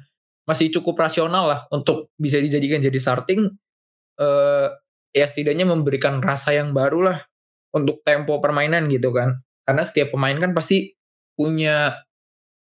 [0.50, 3.45] masih cukup rasional lah untuk bisa dijadikan jadi starting
[4.17, 4.67] eh
[5.13, 7.17] ya setidaknya memberikan rasa yang baru lah
[7.74, 9.38] untuk tempo permainan gitu kan.
[9.65, 10.98] Karena setiap pemain kan pasti
[11.38, 12.02] punya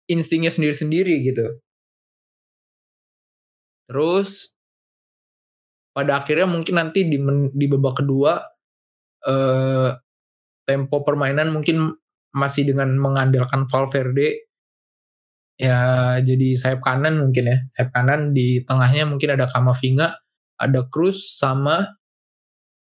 [0.08, 1.60] instingnya sendiri-sendiri gitu.
[3.88, 4.57] Terus
[5.98, 8.38] pada akhirnya mungkin nanti di, men- di babak kedua
[9.26, 9.90] eh
[10.62, 11.90] tempo permainan mungkin
[12.30, 14.46] masih dengan mengandalkan Valverde
[15.58, 17.58] ya jadi sayap kanan mungkin ya.
[17.74, 20.14] Sayap kanan di tengahnya mungkin ada Kamavinga
[20.62, 21.98] ada Cruz sama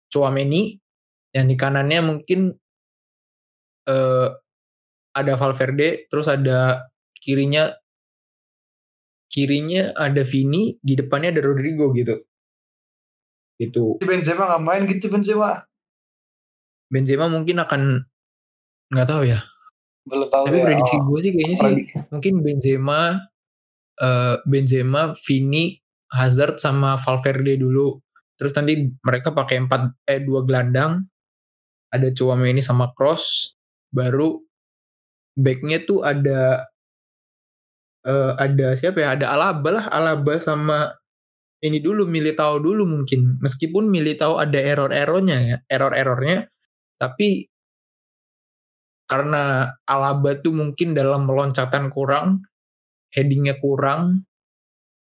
[0.06, 0.78] Chouameni
[1.34, 2.54] yang di kanannya mungkin
[3.90, 4.28] eh,
[5.18, 6.86] ada Valverde terus ada
[7.18, 7.74] kirinya
[9.30, 12.29] kirinya ada Vini di depannya ada Rodrigo gitu
[13.60, 14.00] gitu.
[14.00, 15.68] Benzema nggak main gitu Benzema.
[16.88, 17.82] Benzema mungkin akan
[18.90, 19.44] nggak tahu ya.
[20.08, 20.64] Belum tahu tapi ya.
[20.64, 21.74] prediksi oh, gue sih kayaknya sih
[22.08, 23.00] mungkin Benzema
[24.00, 25.76] eh, Benzema Vini
[26.10, 28.00] Hazard sama Valverde dulu.
[28.40, 31.04] Terus nanti mereka pakai empat eh dua gelandang.
[31.92, 33.54] Ada Chouameni sama Cross
[33.90, 34.38] baru
[35.34, 36.64] backnya tuh ada
[38.08, 39.14] eh, ada siapa ya?
[39.14, 40.99] Ada Alaba lah Alaba sama
[41.60, 46.48] ini dulu Militao dulu mungkin meskipun Militao ada error-errornya ya error-errornya
[47.00, 47.48] tapi
[49.10, 52.46] karena Alaba tuh mungkin dalam meloncatan kurang,
[53.10, 54.22] headingnya kurang,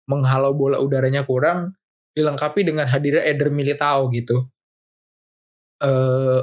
[0.06, 1.74] menghalau bola udaranya kurang,
[2.14, 4.46] dilengkapi dengan hadirnya Eder Militao gitu.
[5.82, 6.42] Eh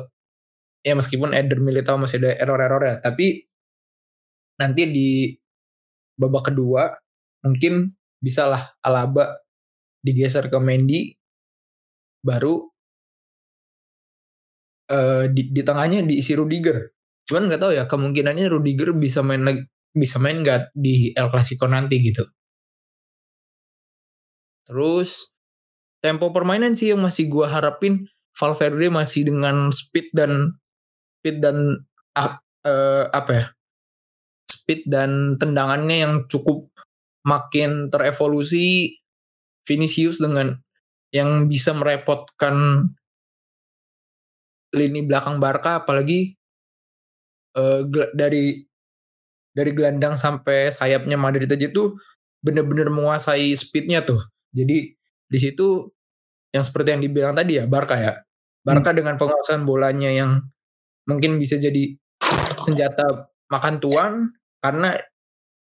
[0.82, 3.46] ya meskipun Eder Militao masih ada error-error ya, tapi
[4.58, 5.10] nanti di
[6.18, 6.90] babak kedua
[7.46, 9.43] mungkin bisalah Alaba
[10.04, 11.16] digeser ke Mendy
[12.20, 12.60] baru
[14.92, 16.92] uh, di, di tengahnya diisi Rudiger.
[17.24, 19.64] Cuman nggak tahu ya kemungkinannya Rudiger bisa main
[19.96, 22.28] bisa main nggak di El Clasico nanti gitu.
[24.68, 25.32] Terus
[26.04, 30.58] tempo permainan sih yang masih gua harapin Valverde masih dengan speed dan
[31.20, 31.86] speed dan
[32.18, 32.34] uh,
[32.66, 33.46] uh, apa ya
[34.44, 36.68] speed dan tendangannya yang cukup
[37.24, 38.96] makin terevolusi
[39.64, 40.56] Vinicius dengan
[41.14, 42.88] yang bisa merepotkan
[44.74, 46.34] lini belakang Barca apalagi
[47.54, 48.58] uh, dari
[49.54, 51.94] dari gelandang sampai sayapnya Madrid aja tuh
[52.42, 54.18] bener-bener menguasai speednya tuh
[54.50, 54.90] jadi
[55.30, 55.94] di situ
[56.50, 58.18] yang seperti yang dibilang tadi ya Barca ya
[58.66, 58.98] Barca hmm.
[58.98, 60.42] dengan penguasaan bolanya yang
[61.06, 61.94] mungkin bisa jadi
[62.58, 64.12] senjata makan tuan
[64.58, 64.98] karena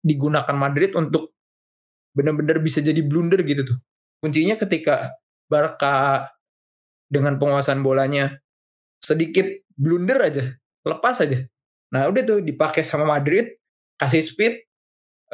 [0.04, 1.34] digunakan Madrid untuk
[2.16, 3.78] benar-benar bisa jadi blunder gitu tuh.
[4.20, 5.16] Kuncinya ketika
[5.50, 6.28] Barca
[7.10, 8.38] dengan penguasaan bolanya
[9.02, 10.44] sedikit blunder aja,
[10.86, 11.42] lepas aja.
[11.90, 13.58] Nah udah tuh dipakai sama Madrid,
[13.98, 14.54] kasih speed,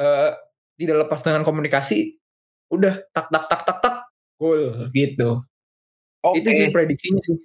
[0.01, 0.33] uh,
[0.79, 2.17] tidak lepas dengan komunikasi,
[2.73, 3.95] udah tak tak tak tak tak
[4.41, 5.45] gol gitu.
[6.23, 6.41] Okay.
[6.41, 7.37] Itu sih prediksinya sih.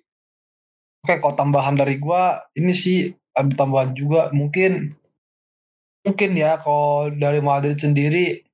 [1.02, 4.92] Oke, kok tambahan dari gua ini sih ada tambahan juga mungkin
[6.06, 8.44] mungkin ya kalau dari Madrid sendiri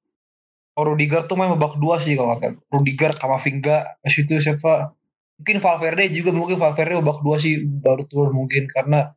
[0.78, 4.94] Rudiger tuh main babak dua sih kalau kan Rudiger Kamavinga itu siapa?
[5.38, 8.70] Mungkin Valverde juga mungkin Valverde babak dua sih baru turun mungkin.
[8.70, 9.10] Karena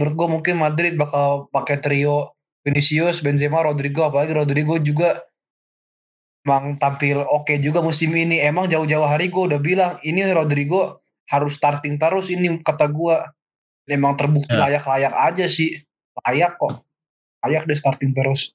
[0.00, 2.32] menurut gua mungkin Madrid bakal pakai trio
[2.64, 4.08] Vinicius, Benzema, Rodrigo.
[4.08, 5.20] Apalagi Rodrigo juga
[6.42, 8.40] emang tampil oke okay juga musim ini.
[8.40, 13.16] Emang jauh-jauh hari gue udah bilang ini Rodrigo harus starting terus ini kata gue
[13.88, 14.64] memang terbukti ya.
[14.68, 15.76] layak-layak aja sih.
[16.24, 16.84] Layak kok.
[17.42, 18.54] Layak deh starting terus.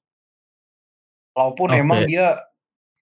[1.36, 1.82] Walaupun okay.
[1.86, 2.47] emang dia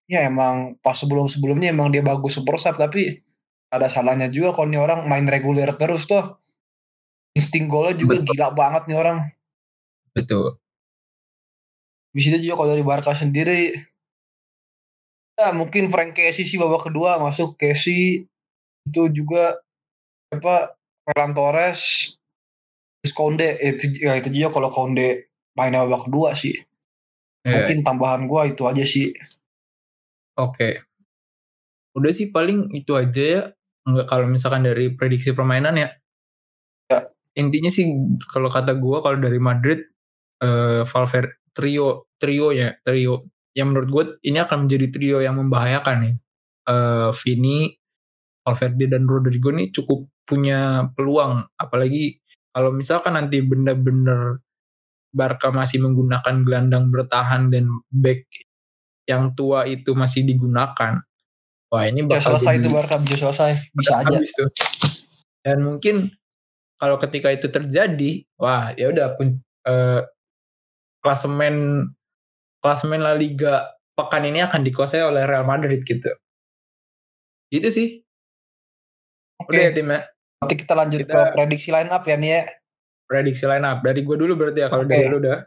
[0.06, 3.26] ya emang pas sebelum-sebelumnya emang dia bagus super sub tapi
[3.74, 6.38] ada salahnya juga kalau nih orang main reguler terus tuh
[7.36, 8.32] insting golnya juga betul.
[8.32, 9.18] gila banget nih orang.
[10.16, 10.56] Betul.
[12.16, 13.76] Di situ juga kalau dari Barca sendiri
[15.36, 17.60] ya mungkin Frank Casey sih babak kedua masuk.
[17.60, 18.24] Casey
[18.88, 19.60] itu juga
[20.32, 22.16] apa Ferran Torres
[23.04, 25.28] terus Konde eh, itu ya itu juga kalau Konde
[25.60, 26.56] main babak kedua sih.
[27.46, 27.62] Yeah.
[27.62, 29.14] mungkin tambahan gua itu aja sih
[30.38, 30.56] oke.
[30.56, 30.74] Okay.
[31.96, 33.42] udah sih paling itu aja ya
[33.88, 35.90] nggak kalau misalkan dari prediksi permainan ya.
[36.92, 37.00] Ya.
[37.40, 37.88] Intinya sih
[38.28, 39.80] kalau kata gua kalau dari Madrid
[40.44, 43.32] uh, Valverde trio trio ya trio.
[43.56, 46.16] Yang menurut gue ini akan menjadi trio yang membahayakan nih.
[46.66, 47.72] Uh, Vini
[48.44, 51.48] Valverde dan Rodrigo ini cukup punya peluang.
[51.56, 52.20] Apalagi
[52.52, 54.44] kalau misalkan nanti benar-benar
[55.16, 58.28] Barca masih menggunakan gelandang bertahan dan back
[59.06, 61.02] yang tua itu masih digunakan
[61.70, 64.50] wah ini bakal bisa selesai itu Barca bisa selesai bisa aja tuh.
[65.46, 65.96] dan mungkin
[66.78, 69.40] kalau ketika itu terjadi wah ya udah pun
[69.70, 70.02] uh,
[71.02, 71.88] klasemen
[72.60, 76.10] klasemen La Liga pekan ini akan dikuasai oleh Real Madrid gitu
[77.54, 78.06] itu sih
[79.42, 79.56] Oke.
[79.56, 80.00] Udah ya tim ya.
[80.42, 82.42] Nanti kita lanjut kita, ke prediksi line up ya nih ya.
[83.06, 84.92] Prediksi line up dari gue dulu berarti ya kalau okay.
[84.96, 85.40] dari lu udah.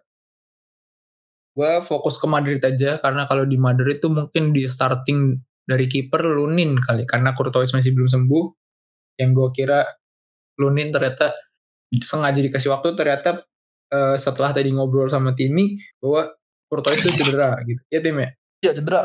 [1.59, 5.35] Gue fokus ke Madrid aja karena kalau di Madrid tuh mungkin di starting
[5.67, 8.45] dari kiper Lunin kali karena Courtois masih belum sembuh.
[9.19, 9.83] Yang gue kira
[10.63, 11.35] Lunin ternyata
[11.99, 13.43] sengaja dikasih waktu ternyata
[13.91, 16.31] uh, setelah tadi ngobrol sama Timi bahwa
[16.71, 17.83] Courtois itu cedera gitu.
[17.91, 18.31] Ya tim ya?
[18.63, 19.01] Iya cedera.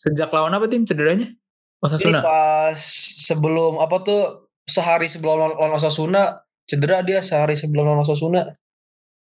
[0.00, 1.28] Sejak lawan apa tim cederanya?
[1.84, 2.24] Osasuna.
[2.24, 2.80] Ini pas
[3.20, 4.22] sebelum apa tuh
[4.64, 8.48] sehari sebelum lawan Osasuna cedera dia sehari sebelum lawan Osasuna.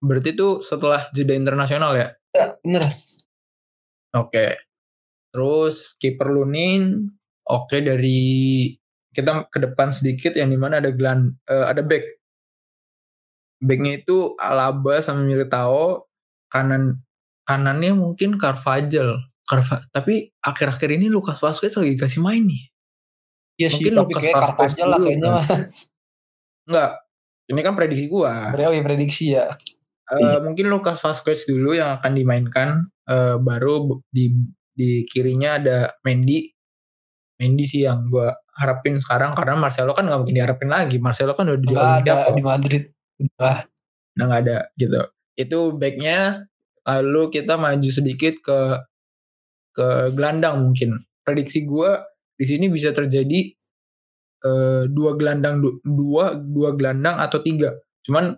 [0.03, 2.11] Berarti itu setelah jeda internasional ya?
[2.35, 2.83] Ya, bener.
[4.19, 4.59] Oke.
[5.33, 7.09] Terus kiper Lunin,
[7.47, 8.69] oke dari
[9.15, 12.05] kita ke depan sedikit yang di mana ada Glan, uh, ada back.
[13.63, 16.11] Backnya itu Alaba sama Militao,
[16.51, 17.01] kanan
[17.47, 19.23] kanannya mungkin Carvajal.
[19.43, 22.63] Carva tapi akhir-akhir ini Lukas Vazquez lagi kasih main nih.
[23.59, 25.33] Iya sih, Mungkin Lukas kayak Vazquez lah kayaknya.
[26.71, 26.91] Enggak,
[27.51, 28.55] ini kan prediksi gua.
[28.55, 29.51] Oh ya prediksi ya.
[30.13, 34.37] Uh, mungkin Lukas Vazquez dulu yang akan dimainkan, uh, baru di
[34.77, 36.53] di kirinya ada Mendy.
[37.41, 41.01] Mendy sih yang gua harapin sekarang karena Marcelo kan nggak mungkin diharapin lagi.
[41.01, 42.93] Marcelo kan udah di ada di Madrid.
[43.23, 43.65] Udah.
[44.13, 45.01] udah nggak ada gitu
[45.41, 46.45] itu backnya
[46.85, 48.61] lalu kita maju sedikit ke
[49.73, 51.97] ke gelandang mungkin prediksi gue
[52.37, 53.41] di sini bisa terjadi
[54.45, 57.73] eh, dua gelandang du- dua dua gelandang atau tiga
[58.05, 58.37] cuman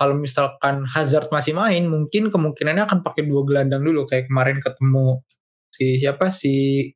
[0.00, 4.08] kalau misalkan Hazard masih main mungkin kemungkinannya akan pakai dua gelandang dulu.
[4.08, 5.20] Kayak kemarin ketemu
[5.68, 6.32] si siapa?
[6.32, 6.54] Si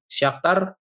[0.09, 0.73] Shakhtar.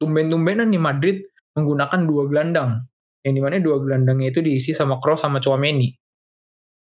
[0.00, 1.16] Tumben-tumbenan nih Madrid
[1.54, 2.82] menggunakan dua gelandang.
[3.22, 6.00] Yang di mana dua gelandangnya itu diisi sama Kroos sama Chouameni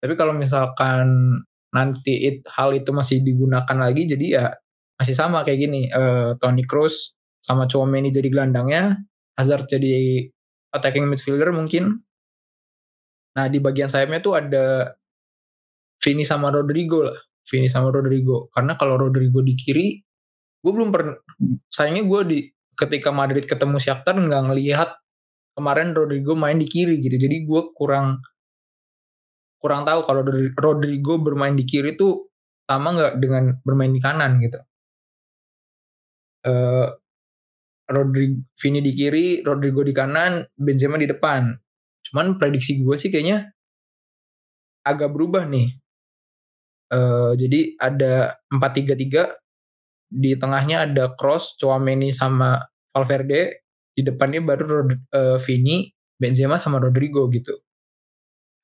[0.05, 1.41] tapi kalau misalkan
[1.73, 4.45] nanti it, hal itu masih digunakan lagi jadi ya
[5.01, 5.89] masih sama kayak gini.
[5.89, 9.01] Eh, Toni Kroos sama Chouameni jadi gelandangnya.
[9.33, 10.29] Hazard jadi
[10.77, 12.04] attacking midfielder mungkin
[13.35, 14.95] nah di bagian sayapnya tuh ada
[16.05, 17.17] Vini sama Rodrigo lah.
[17.49, 18.53] Vini sama Rodrigo.
[18.53, 19.97] Karena kalau Rodrigo di kiri
[20.65, 21.17] gue belum pernah
[21.69, 22.39] sayangnya gue di
[22.77, 24.91] ketika Madrid ketemu Shakhtar nggak ngelihat
[25.57, 27.17] kemarin Rodrigo main di kiri gitu.
[27.17, 28.21] Jadi gue kurang
[29.57, 32.29] kurang tahu kalau Rodri- Rodrigo bermain di kiri tuh
[32.69, 34.61] sama nggak dengan bermain di kanan gitu.
[36.45, 36.89] Eh
[37.85, 41.64] Rodrigo Vini di kiri Rodrigo di kanan Benzema di depan
[42.11, 43.53] cuman prediksi gue sih kayaknya
[44.85, 45.77] agak berubah nih
[46.93, 48.15] Eh jadi ada
[48.53, 49.35] 4-3-3
[50.09, 52.61] di tengahnya ada Cross, Chouameni sama
[52.95, 55.89] Valverde, di depannya baru Rod- eh, Vini,
[56.21, 57.57] Benzema sama Rodrigo gitu.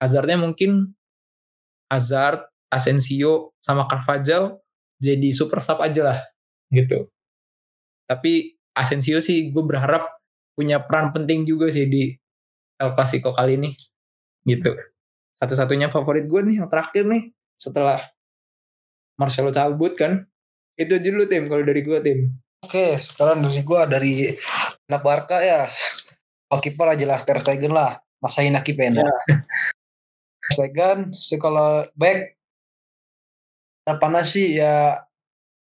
[0.01, 0.97] Hazardnya mungkin
[1.91, 4.63] Hazard, Asensio sama Carvajal
[5.03, 6.19] jadi super sub aja lah
[6.71, 7.09] gitu.
[8.07, 10.07] Tapi Asensio sih gue berharap
[10.55, 12.15] punya peran penting juga sih di
[12.81, 13.71] El Clasico kali ini
[14.49, 14.73] gitu.
[15.37, 17.29] Satu-satunya favorit gue nih yang terakhir nih
[17.61, 18.01] setelah
[19.21, 20.25] Marcelo cabut kan.
[20.81, 22.33] Itu aja dulu tim kalau dari gue tim.
[22.65, 24.37] Oke, sekarang dari gua dari
[24.89, 25.65] anak Barca ya.
[26.51, 28.01] Kiper aja jelas Ter Stegen lah.
[28.21, 29.01] Masa Inaki Pena.
[29.01, 32.37] Ter Stegen, sih kalau back
[33.89, 35.03] harapannya sih ya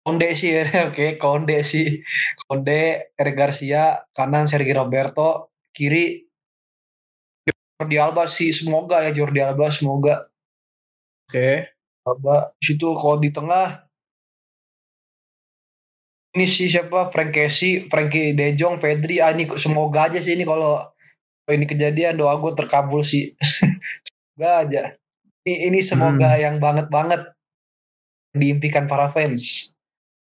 [0.03, 0.63] Konde sih ya.
[0.89, 2.01] Oke, Konde sih.
[2.47, 6.26] Konde, Eric Garcia, kanan Sergio Roberto, kiri
[7.77, 10.25] Jordi Alba sih semoga ya Jordi Alba semoga.
[11.29, 11.69] Oke.
[12.09, 13.85] Alba Di situ kalau di tengah
[16.33, 17.09] ini sih siapa?
[17.09, 20.85] Frank Casey, Frankie De Jong, Pedri ah ini semoga aja sih ini kalau
[21.49, 23.33] ini kejadian doa gue terkabul sih.
[24.37, 24.83] Semoga aja.
[25.47, 27.25] Ini, ini semoga yang banget banget
[28.37, 29.73] diimpikan para fans.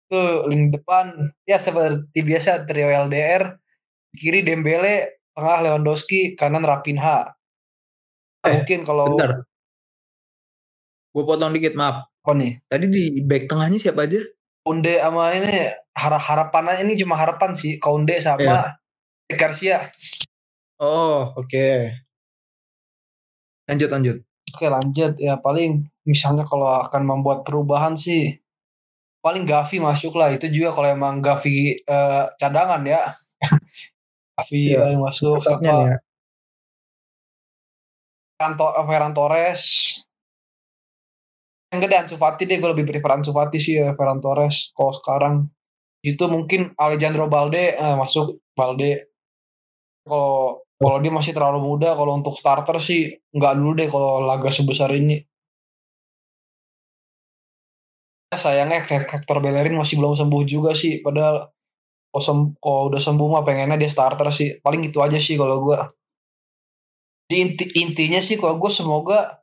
[0.10, 3.60] Tuh lini depan ya seperti biasa trio LDR
[4.16, 7.36] kiri Dembele tengah Lewandowski kanan Rapinha
[8.42, 9.46] Eh, mungkin kalau Bentar.
[11.14, 12.10] Gue potong dikit maaf.
[12.22, 14.22] apa nih Tadi di back tengahnya siapa aja?
[14.62, 18.42] Konde sama ini har harapan ini cuma harapan sih Konde sama
[19.30, 19.38] Iya.
[19.38, 19.90] Garcia
[20.82, 21.94] Oh, oke.
[23.70, 24.18] Lanjut lanjut.
[24.52, 28.42] Oke lanjut ya paling misalnya kalau akan membuat perubahan sih
[29.22, 33.14] paling Gavi masuk lah itu juga kalau emang Gavi eh, cadangan ya
[34.42, 35.62] Gavi Iya, paling masuk apa?
[35.62, 35.98] nih ya.
[38.58, 39.62] To- Ferran Torres.
[41.72, 44.74] Yang gede Ansu Fati deh gue lebih prefer Ansu Fati sih ya Ferran Torres.
[44.74, 45.36] Kalau sekarang
[46.02, 49.08] itu mungkin Alejandro Balde eh, masuk Balde.
[50.04, 54.50] Kalau kalau dia masih terlalu muda kalau untuk starter sih nggak dulu deh kalau laga
[54.50, 55.22] sebesar ini.
[58.34, 61.52] Ya, sayangnya Hector Bellerin masih belum sembuh juga sih padahal
[62.12, 64.60] kalau, sem- kalau udah sembuh mah pengennya dia starter sih.
[64.60, 65.80] Paling gitu aja sih kalau gue
[67.32, 69.40] inti intinya sih kalau gue semoga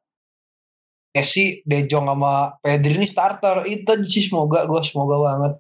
[1.16, 3.66] Messi, De Jong sama Pedri ini starter.
[3.66, 5.52] Itu sih semoga gue semoga banget.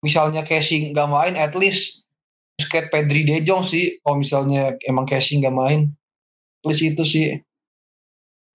[0.00, 2.08] Misalnya Casey nggak main at least
[2.54, 3.98] Busquets, Pedri, De Jong sih.
[4.00, 5.90] Kalau misalnya emang Casey nggak main
[6.64, 7.36] at itu sih.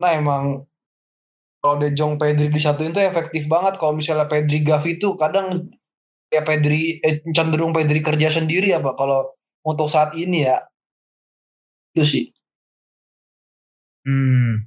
[0.02, 0.64] Nah emang
[1.60, 3.78] kalau De Jong Pedri disatuin tuh efektif banget.
[3.78, 5.68] Kalau misalnya Pedri Gavi tuh kadang
[6.30, 9.34] ya Pedri eh, cenderung Pedri kerja sendiri apa kalau
[9.66, 10.62] untuk saat ini ya
[11.94, 12.26] itu sih
[14.08, 14.66] Hmm.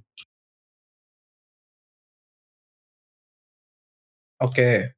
[4.39, 4.95] Oke.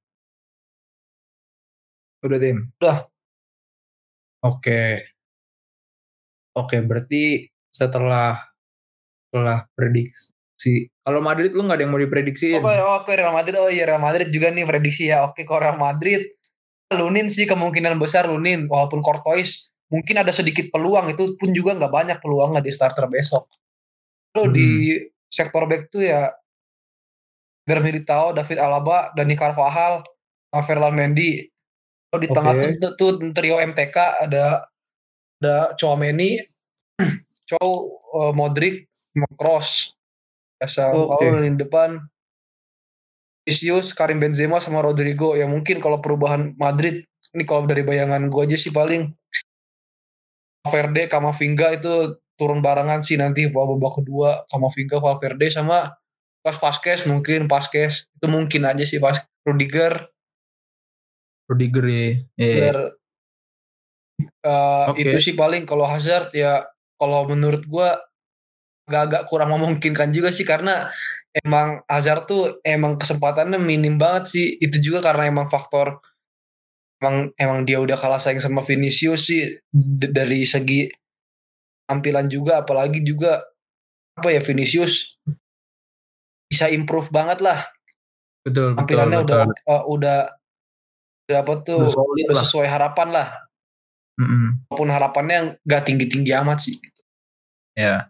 [2.24, 2.68] Udah tim.
[2.80, 3.08] Udah.
[4.44, 5.06] Oke.
[6.54, 8.36] Oke, berarti setelah
[9.30, 12.62] setelah prediksi kalau Madrid lu nggak ada yang mau diprediksiin.
[12.64, 13.56] Oke, oke Real Madrid.
[13.60, 15.28] Oh iya Real Madrid juga nih prediksi ya.
[15.28, 16.24] Oke, kalau Real Madrid
[16.96, 21.92] Lunin sih kemungkinan besar Lunin walaupun Courtois mungkin ada sedikit peluang itu pun juga nggak
[21.92, 23.46] banyak peluangnya di starter besok.
[24.34, 24.54] Lalu Hmm.
[24.56, 24.68] di
[25.30, 26.30] sektor back tuh ya
[27.64, 30.04] Eder Militao, David Alaba, Dani Carvajal,
[30.68, 31.48] Ferland Mendy.
[32.12, 32.36] Lalu di Oke.
[32.36, 33.96] tengah tuh, tuh, trio MTK
[34.28, 34.68] ada
[35.40, 36.38] ada Chouameni,
[37.48, 37.68] Chow,
[38.20, 38.86] eh, Modric,
[39.40, 39.96] Kroos.
[40.62, 41.24] Asal Oke.
[41.24, 41.98] Paulo di depan
[43.44, 45.36] Vinicius, Karim Benzema sama Rodrigo.
[45.36, 47.04] Ya mungkin kalau perubahan Madrid
[47.36, 49.12] ini kalau dari bayangan gue aja sih paling
[50.64, 55.92] Valverde, Kamavinga itu turun barengan sih nanti babak kedua Kamavinga, Valverde sama
[56.40, 60.08] pas Vasquez mungkin Vasquez itu mungkin aja sih pas Rudiger
[61.48, 62.08] Rudiger ya.
[62.40, 62.78] Biar,
[64.44, 65.04] uh, Oke.
[65.04, 66.64] itu sih paling kalau Hazard ya
[66.96, 68.00] kalau menurut gua
[68.88, 70.88] agak-agak kurang memungkinkan juga sih karena
[71.34, 75.98] emang Hazard tuh emang kesempatannya minim banget sih itu juga karena emang faktor
[77.02, 80.86] emang emang dia udah kalah saing sama Vinicius sih D- dari segi
[81.90, 83.42] tampilan juga apalagi juga
[84.14, 85.18] apa ya Vinicius
[86.46, 87.66] bisa improve banget lah
[88.44, 89.34] Betul, betul, tampilannya betul.
[89.34, 90.18] udah uh, udah
[91.24, 92.42] udah apa tuh Udah lah.
[92.44, 93.28] sesuai harapan lah
[94.20, 94.68] Mm-mm.
[94.70, 96.76] walaupun harapannya nggak tinggi-tinggi amat sih.
[97.74, 98.06] Ya,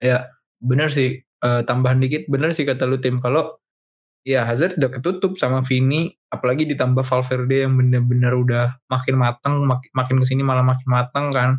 [0.00, 1.20] ya, bener sih.
[1.44, 3.20] Eh, tambahan dikit, bener sih kata lu tim.
[3.20, 3.60] Kalau
[4.24, 9.92] ya Hazard udah ketutup sama Vini, apalagi ditambah Valverde yang bener-bener udah makin matang, mak-
[9.92, 11.50] makin ke sini malah makin matang kan.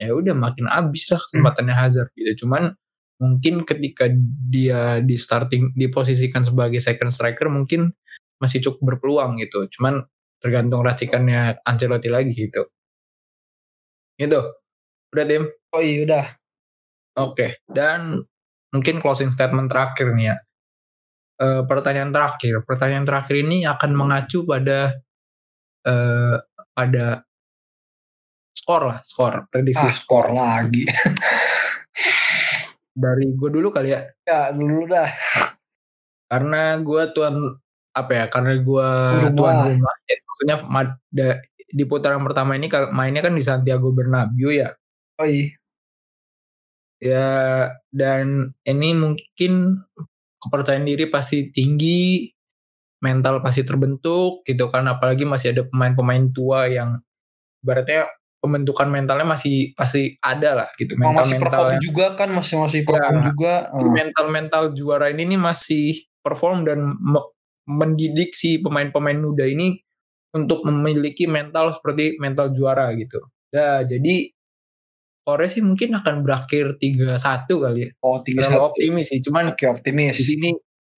[0.00, 2.46] Ya udah makin abis lah kesempatannya Hazard gitu.
[2.46, 2.72] Cuman
[3.20, 4.08] mungkin ketika
[4.48, 7.92] dia di starting diposisikan sebagai second striker mungkin
[8.40, 9.68] masih cukup berpeluang gitu.
[9.76, 10.06] Cuman
[10.40, 12.64] tergantung racikannya Ancelotti lagi gitu.
[14.16, 14.40] Gitu.
[15.12, 15.44] Udah tim.
[15.74, 16.24] Oh iya udah.
[17.18, 18.22] Oke, dan
[18.74, 20.36] mungkin closing statement terakhir nih ya.
[21.38, 24.98] Eh, pertanyaan terakhir, pertanyaan terakhir ini akan mengacu pada
[25.86, 26.36] eh,
[26.74, 27.06] pada
[28.50, 30.84] skor lah, skor, prediksi Ah, skor lagi.
[32.98, 35.06] dari gue dulu kali ya, ya dulu dah.
[36.26, 37.34] karena gue tuan
[37.94, 38.88] apa ya, karena gue
[39.38, 40.56] tuan rumah, ya, maksudnya
[41.70, 44.74] di putaran pertama ini mainnya kan di Santiago Bernabeu ya,
[45.18, 45.57] Oh iya.
[46.98, 49.82] Ya dan ini mungkin
[50.38, 52.30] kepercayaan diri pasti tinggi
[52.98, 56.98] mental pasti terbentuk gitu kan apalagi masih ada pemain-pemain tua yang
[57.62, 62.54] ibaratnya pembentukan mentalnya masih pasti ada lah gitu mental masih mental perform juga kan masih
[62.62, 63.24] masih perform Ya.
[63.30, 63.54] juga.
[63.94, 65.86] mental mental juara ini nih masih
[66.22, 67.30] perform dan me-
[67.66, 69.78] mendidik si pemain-pemain muda ini
[70.34, 73.18] untuk memiliki mental seperti mental juara gitu
[73.50, 74.30] ya jadi
[75.28, 77.20] Korea sih mungkin akan berakhir 3-1
[77.52, 78.68] kali ya Oh tiga terlalu satu.
[78.72, 80.16] optimis sih cuman Oke optimis.
[80.16, 80.50] di sini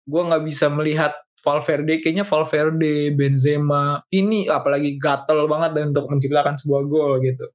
[0.07, 6.55] gue nggak bisa melihat Valverde kayaknya Valverde Benzema ini apalagi gatel banget dan untuk menciptakan
[6.55, 7.51] sebuah gol gitu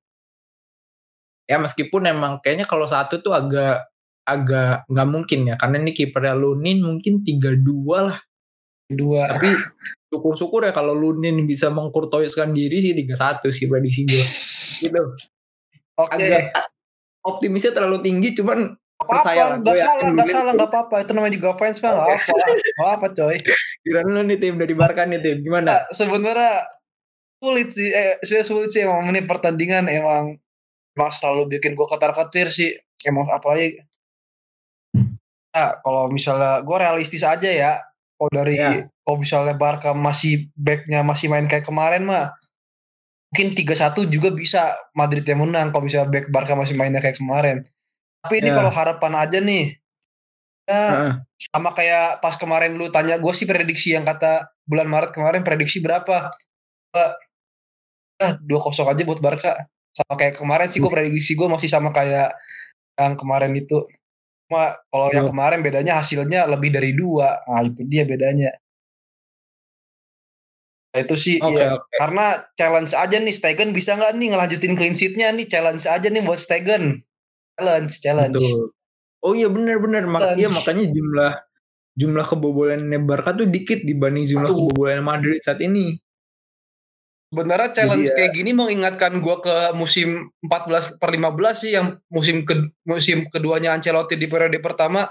[1.48, 3.88] ya meskipun emang kayaknya kalau satu tuh agak
[4.26, 8.20] agak nggak mungkin ya karena ini kipernya Lunin mungkin 3-2 lah
[8.86, 9.26] Dua.
[9.32, 9.50] tapi
[10.10, 14.24] syukur-syukur ya kalau Lunin bisa mengkurtoiskan diri sih 3-1 sih prediksi gue
[14.90, 15.02] gitu
[15.96, 16.12] Oke.
[16.20, 16.52] agak
[17.24, 20.96] optimisnya terlalu tinggi cuman Apa percaya lah, Gak salah, gak salah, gak apa-apa.
[21.04, 22.36] Itu namanya juga fans mah, gak apa.
[22.80, 23.36] Gak apa coy.
[23.84, 26.64] kira lu nih tim dari Barca nih tim gimana Nah, sebenarnya
[27.44, 30.40] sulit sih, eh, sebenarnya sulit sih emang ini pertandingan emang
[30.96, 32.72] emang selalu bikin gue ketar-ketir sih.
[33.04, 33.76] Emang apalagi
[35.56, 37.80] Nah, kalau misalnya gue realistis aja ya.
[38.16, 38.88] Kalau dari Ya.
[39.04, 42.32] kalau misalnya Barca masih backnya masih main kayak kemarin mah
[43.36, 47.68] mungkin 3-1 juga bisa Madrid yang menang kalau misalnya back Barca masih mainnya kayak kemarin.
[48.24, 48.56] Tapi ini Ya.
[48.56, 49.76] kalau harapan aja nih.
[50.66, 51.12] Ya, Heeh.
[51.52, 55.84] sama kayak pas kemarin lu tanya gue sih prediksi yang kata bulan Maret kemarin prediksi
[55.84, 56.32] berapa?
[56.96, 57.12] Ah,
[58.40, 59.68] 2-0 aja buat Barca.
[59.92, 62.32] Sama kayak kemarin sih gue prediksi gue masih sama kayak
[62.96, 63.84] yang kemarin itu.
[64.48, 65.36] Cuma kalau yang Oh.
[65.36, 67.44] kemarin bedanya hasilnya lebih dari dua.
[67.46, 68.56] Nah itu dia bedanya.
[70.96, 71.76] Itu sih Oke, ya.
[71.76, 71.92] oke.
[72.00, 72.26] karena
[72.56, 76.40] challenge aja nih Stegen bisa nggak nih ngelanjutin clean sheet-nya nih challenge aja nih buat
[76.40, 77.04] Stegen.
[77.60, 78.40] Challenge, challenge.
[78.40, 78.72] Betul.
[79.26, 81.32] Oh iya benar-benar Mak iya makanya jumlah
[81.96, 84.72] jumlah kebobolannya Barca tuh dikit dibanding jumlah Aduh.
[84.72, 86.00] kebobolan Madrid saat ini.
[87.34, 91.98] Sebenarnya challenge Jadi ya- kayak gini mengingatkan gua ke musim 14 per 15 sih yang
[92.08, 95.10] musim ke, musim keduanya Ancelotti di periode pertama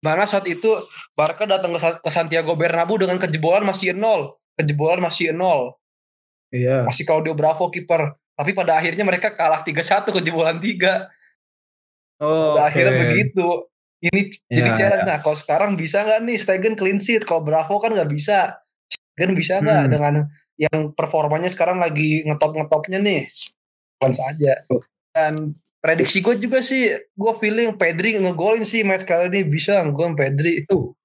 [0.00, 0.72] mana saat itu
[1.14, 5.74] Barca datang ke, ke Santiago Bernabeu dengan kejebolan masih nol, kejebolan masih nol,
[6.52, 6.84] Iya.
[6.84, 8.12] masih Claudio Bravo kiper.
[8.36, 11.08] Tapi pada akhirnya mereka kalah 3-1 kejebolan 3.
[12.20, 12.68] Oh, Pada oke.
[12.72, 13.46] akhirnya begitu.
[14.00, 15.04] Ini Ya, jadi challenge.
[15.04, 17.28] Nah, kalau sekarang bisa nggak nih Stegen clean sheet?
[17.28, 18.56] Kalau Bravo kan nggak bisa.
[18.88, 19.92] Stegen bisa nggak Hmm.
[19.92, 20.14] dengan
[20.56, 23.28] yang performanya sekarang lagi ngetop-ngetopnya nih?
[24.00, 24.52] Challenge aja.
[24.72, 24.80] Oh.
[25.12, 30.16] Dan prediksi gue juga sih, gue feeling Pedri ngegolin sih match kali ini bisa ngegolin
[30.16, 30.64] Pedri.
[30.64, 30.96] Tuh.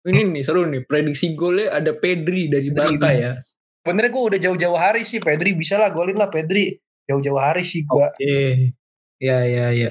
[0.00, 2.72] Ini nih seru nih prediksi golnya ada Pedri dari.
[2.72, 3.36] Barca ya.
[3.84, 6.76] Benernya gue udah jauh-jauh hari sih Pedri bisa lah golin lah Pedri.
[7.04, 8.06] Jauh-jauh hari sih gue.
[8.08, 8.72] Oke.
[9.20, 9.90] Ya ya ya.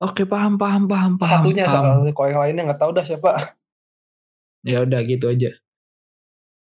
[0.00, 1.44] Oke paham paham paham paham.
[1.44, 2.08] Satunya paham.
[2.16, 3.52] kalau yang lainnya nggak tahu dah siapa.
[4.64, 5.52] Ya udah gitu aja.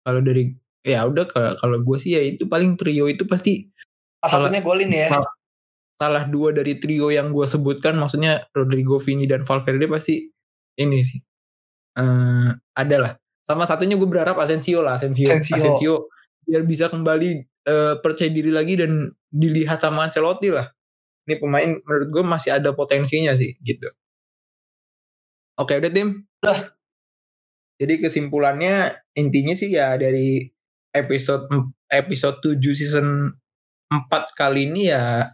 [0.05, 0.53] Kalau dari
[0.85, 3.73] ya udah kalau kalau gue sih ya itu paling trio itu pasti
[4.21, 5.09] Salah satunya golin ya.
[5.09, 5.33] salah,
[5.97, 10.29] salah dua dari trio yang gue sebutkan maksudnya Rodrigo Vini dan Valverde pasti
[10.81, 11.21] ini sih
[11.99, 13.13] eh ada lah.
[13.45, 15.29] Sama satunya gue berharap Asensio lah Asensio.
[15.31, 15.55] Asensio.
[15.57, 15.95] Asensio,
[16.49, 20.69] biar bisa kembali eh, percaya diri lagi dan dilihat sama Ancelotti lah.
[21.25, 23.89] Ini pemain menurut gue masih ada potensinya sih gitu.
[25.61, 26.27] Oke udah tim?
[26.45, 26.75] Udah.
[27.75, 30.47] jadi kesimpulannya intinya sih ya dari
[30.95, 31.51] episode
[31.91, 33.35] episode 7 season
[33.91, 35.27] 4 kali ini ya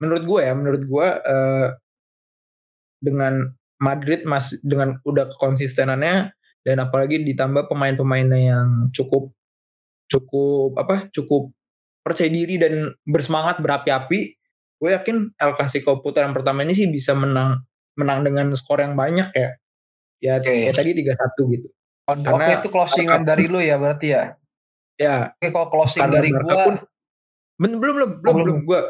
[0.00, 1.68] menurut gue ya menurut gue eh,
[3.00, 6.32] dengan Madrid masih dengan udah konsistenannya
[6.64, 9.30] dan apalagi ditambah pemain-pemainnya yang cukup
[10.06, 11.50] cukup apa cukup
[12.00, 14.20] percaya diri dan bersemangat berapi-api
[14.76, 17.64] gue yakin El Clasico putaran pertama ini sih bisa menang
[17.96, 19.50] menang dengan skor yang banyak ya
[20.20, 20.70] ya Oke.
[20.70, 21.68] kayak tadi 3-1 gitu
[22.06, 24.22] Oke Karena- itu closingan dari lu ya berarti ya.
[24.94, 26.76] ya Oke kalau closing dari Ben- belum
[27.58, 28.36] belum belum belum.
[28.44, 28.80] belum gue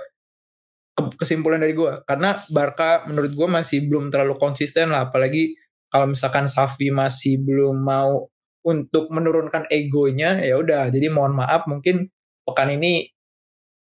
[0.97, 5.13] kesimpulan dari gue karena Barca menurut gue masih belum terlalu konsisten lah.
[5.13, 5.57] Apalagi
[5.93, 8.27] kalau misalkan Safi masih belum mau
[8.67, 10.89] untuk menurunkan egonya ya udah.
[10.89, 12.09] Jadi mohon maaf mungkin
[12.43, 13.07] pekan ini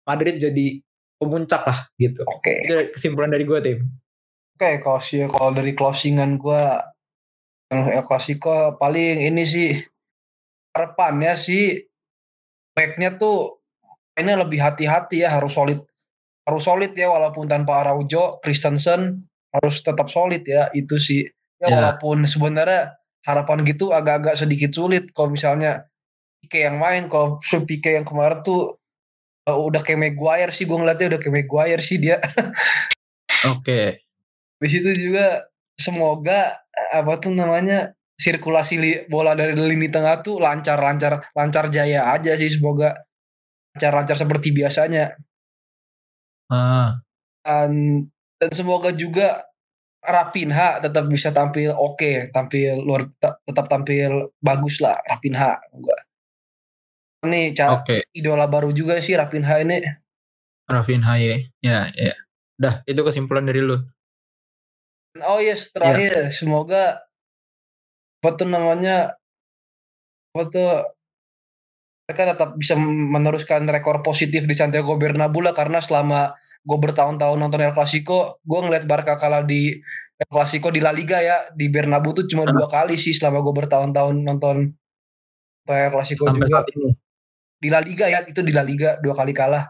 [0.07, 0.79] Madrid jadi
[1.21, 2.25] pemuncak lah gitu.
[2.25, 2.65] Oke.
[2.65, 3.79] itu kesimpulan dari gue tim.
[4.57, 6.81] Oke, kalau sih kalau dari closingan gua
[7.71, 9.73] yang El Clasico paling ini sih
[10.75, 11.79] harapannya sih
[12.75, 13.63] backnya tuh
[14.19, 15.79] ini lebih hati-hati ya harus solid
[16.47, 21.21] harus solid ya walaupun tanpa Araujo, Christensen harus tetap solid ya itu sih.
[21.61, 21.77] Ya, Ya.
[21.77, 25.85] walaupun sebenarnya harapan gitu agak-agak sedikit sulit kalau misalnya
[26.41, 27.05] Pique yang main.
[27.05, 27.37] Kalau
[27.69, 28.81] Pique yang kemarin tuh
[29.45, 32.17] uh, udah kayak Maguire sih gue ngeliatnya udah kayak Maguire sih dia.
[33.53, 34.01] Oke.
[34.61, 35.45] Di situ juga
[35.77, 42.13] semoga eh, apa tuh namanya sirkulasi li- bola dari lini tengah tuh lancar-lancar lancar jaya
[42.13, 43.01] aja sih semoga
[43.73, 45.17] lancar-lancar seperti biasanya
[46.51, 46.99] ah
[47.47, 47.71] dan
[48.37, 49.47] dan semoga juga
[50.01, 55.61] Rapinha tetap bisa tampil oke tampil luar te- tetap tampil bagus lah Rapinha
[57.21, 58.09] ini ca- oke.
[58.17, 59.77] idola baru juga sih Rapinha ini.
[60.65, 61.37] Rafinha ya.
[61.61, 62.13] Ya ya.
[62.57, 63.77] Dah itu kesimpulan dari lu.
[65.21, 66.33] Oh yes, terakhir.
[66.33, 67.05] Semoga
[68.21, 69.17] apa tuh namanya
[70.33, 70.69] apa tuh
[72.07, 77.61] mereka tetap bisa meneruskan rekor positif di Santiago Bernabeu lah karena selama gue bertahun-tahun nonton
[77.61, 79.73] El Clasico, gue ngeliat Barca kalah di
[80.21, 81.49] El Clasico di La Liga ya.
[81.53, 84.57] Di Bernabeu tuh cuma dua kali sih selama gue bertahun-tahun nonton
[85.65, 86.61] nonton El Clasico sampai juga.
[86.61, 86.91] saat ini.
[87.61, 89.65] Di La Liga ya itu di La Liga dua kali kalah.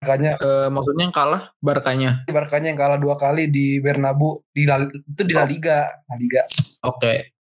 [0.00, 4.80] Makanya Eh, maksudnya yang kalah Barkanya Barkanya yang kalah dua kali di Bernabeu di La,
[4.88, 6.42] itu di La Liga La Liga.
[6.88, 7.36] Oke.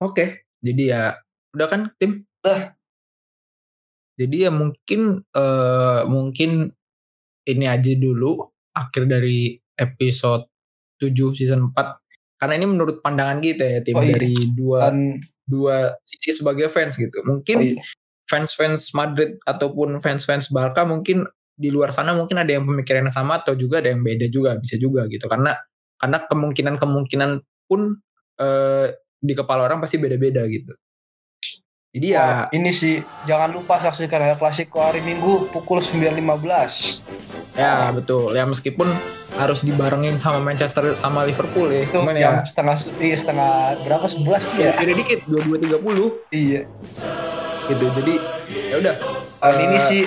[0.00, 0.48] Oke.
[0.64, 1.12] Jadi ya
[1.54, 2.24] udah kan tim?
[2.42, 2.74] Udah.
[4.20, 6.68] Jadi ya mungkin eh mungkin
[7.48, 8.44] ini aja dulu
[8.76, 10.46] akhir dari episode
[11.00, 12.40] 7 season 4.
[12.40, 14.16] Karena ini menurut pandangan kita ya tim Oh iya.
[14.16, 14.88] dari dua
[15.44, 17.20] dua sisi sebagai fans gitu.
[17.24, 17.82] Mungkin oh iya.
[18.28, 21.26] fans-fans Madrid ataupun fans-fans Barca mungkin
[21.60, 24.80] di luar sana mungkin ada yang pemikirannya sama atau juga ada yang beda juga bisa
[24.80, 25.52] juga gitu karena
[26.00, 27.30] karena kemungkinan-kemungkinan
[27.68, 28.00] pun
[28.40, 30.72] eh, di kepala orang pasti beda-beda gitu.
[31.90, 37.02] Jadi ya ini sih jangan lupa saksikan El Clasico hari Minggu pukul 9.15.
[37.58, 38.86] ya betul ya meskipun
[39.34, 41.82] harus dibarengin sama Manchester sama Liverpool ya.
[41.82, 43.50] Itu Cuman yang ya setengah iya, setengah
[43.82, 44.22] berapa 11
[44.54, 44.70] ya?
[44.78, 46.60] beda dikit 22.30 Iya.
[47.66, 47.84] gitu.
[47.98, 48.14] Jadi
[48.70, 48.94] ya udah
[49.50, 50.02] eh, ini sih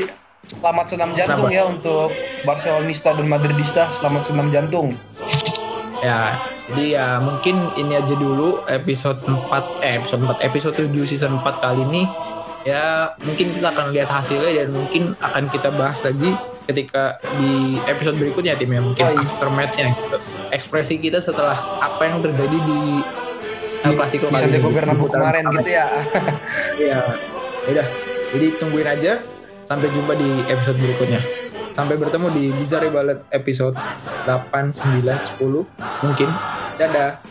[0.56, 1.60] selamat senam jantung kenapa?
[1.60, 2.16] ya untuk
[2.48, 3.92] Barcelonista dan Madridista.
[3.92, 4.96] Selamat senam jantung.
[6.00, 11.44] Ya, jadi ya mungkin ini aja dulu episode 4 eh episode 4 episode 7 season
[11.44, 12.04] 4 kali ini
[12.64, 16.32] ya mungkin kita akan lihat hasilnya dan mungkin akan kita bahas lagi
[16.64, 19.20] ketika di episode berikutnya tim ya mungkin Oh, iya.
[19.28, 20.18] after matchnya gitu.
[20.56, 23.04] Ekspresi kita setelah apa yang terjadi di
[23.84, 24.64] El Clasico Di kali ini.
[25.12, 25.86] Kemarin gitu ya.
[26.80, 27.00] Iya.
[27.68, 27.88] Yaudah,
[28.32, 29.20] jadi tungguin aja
[29.68, 31.43] sampai jumpa di episode berikutnya.
[31.74, 33.74] Sampai bertemu di Bizarre Ballet episode
[34.30, 35.02] 8, 9,
[35.42, 36.30] 10 mungkin.
[36.78, 37.26] Dadah.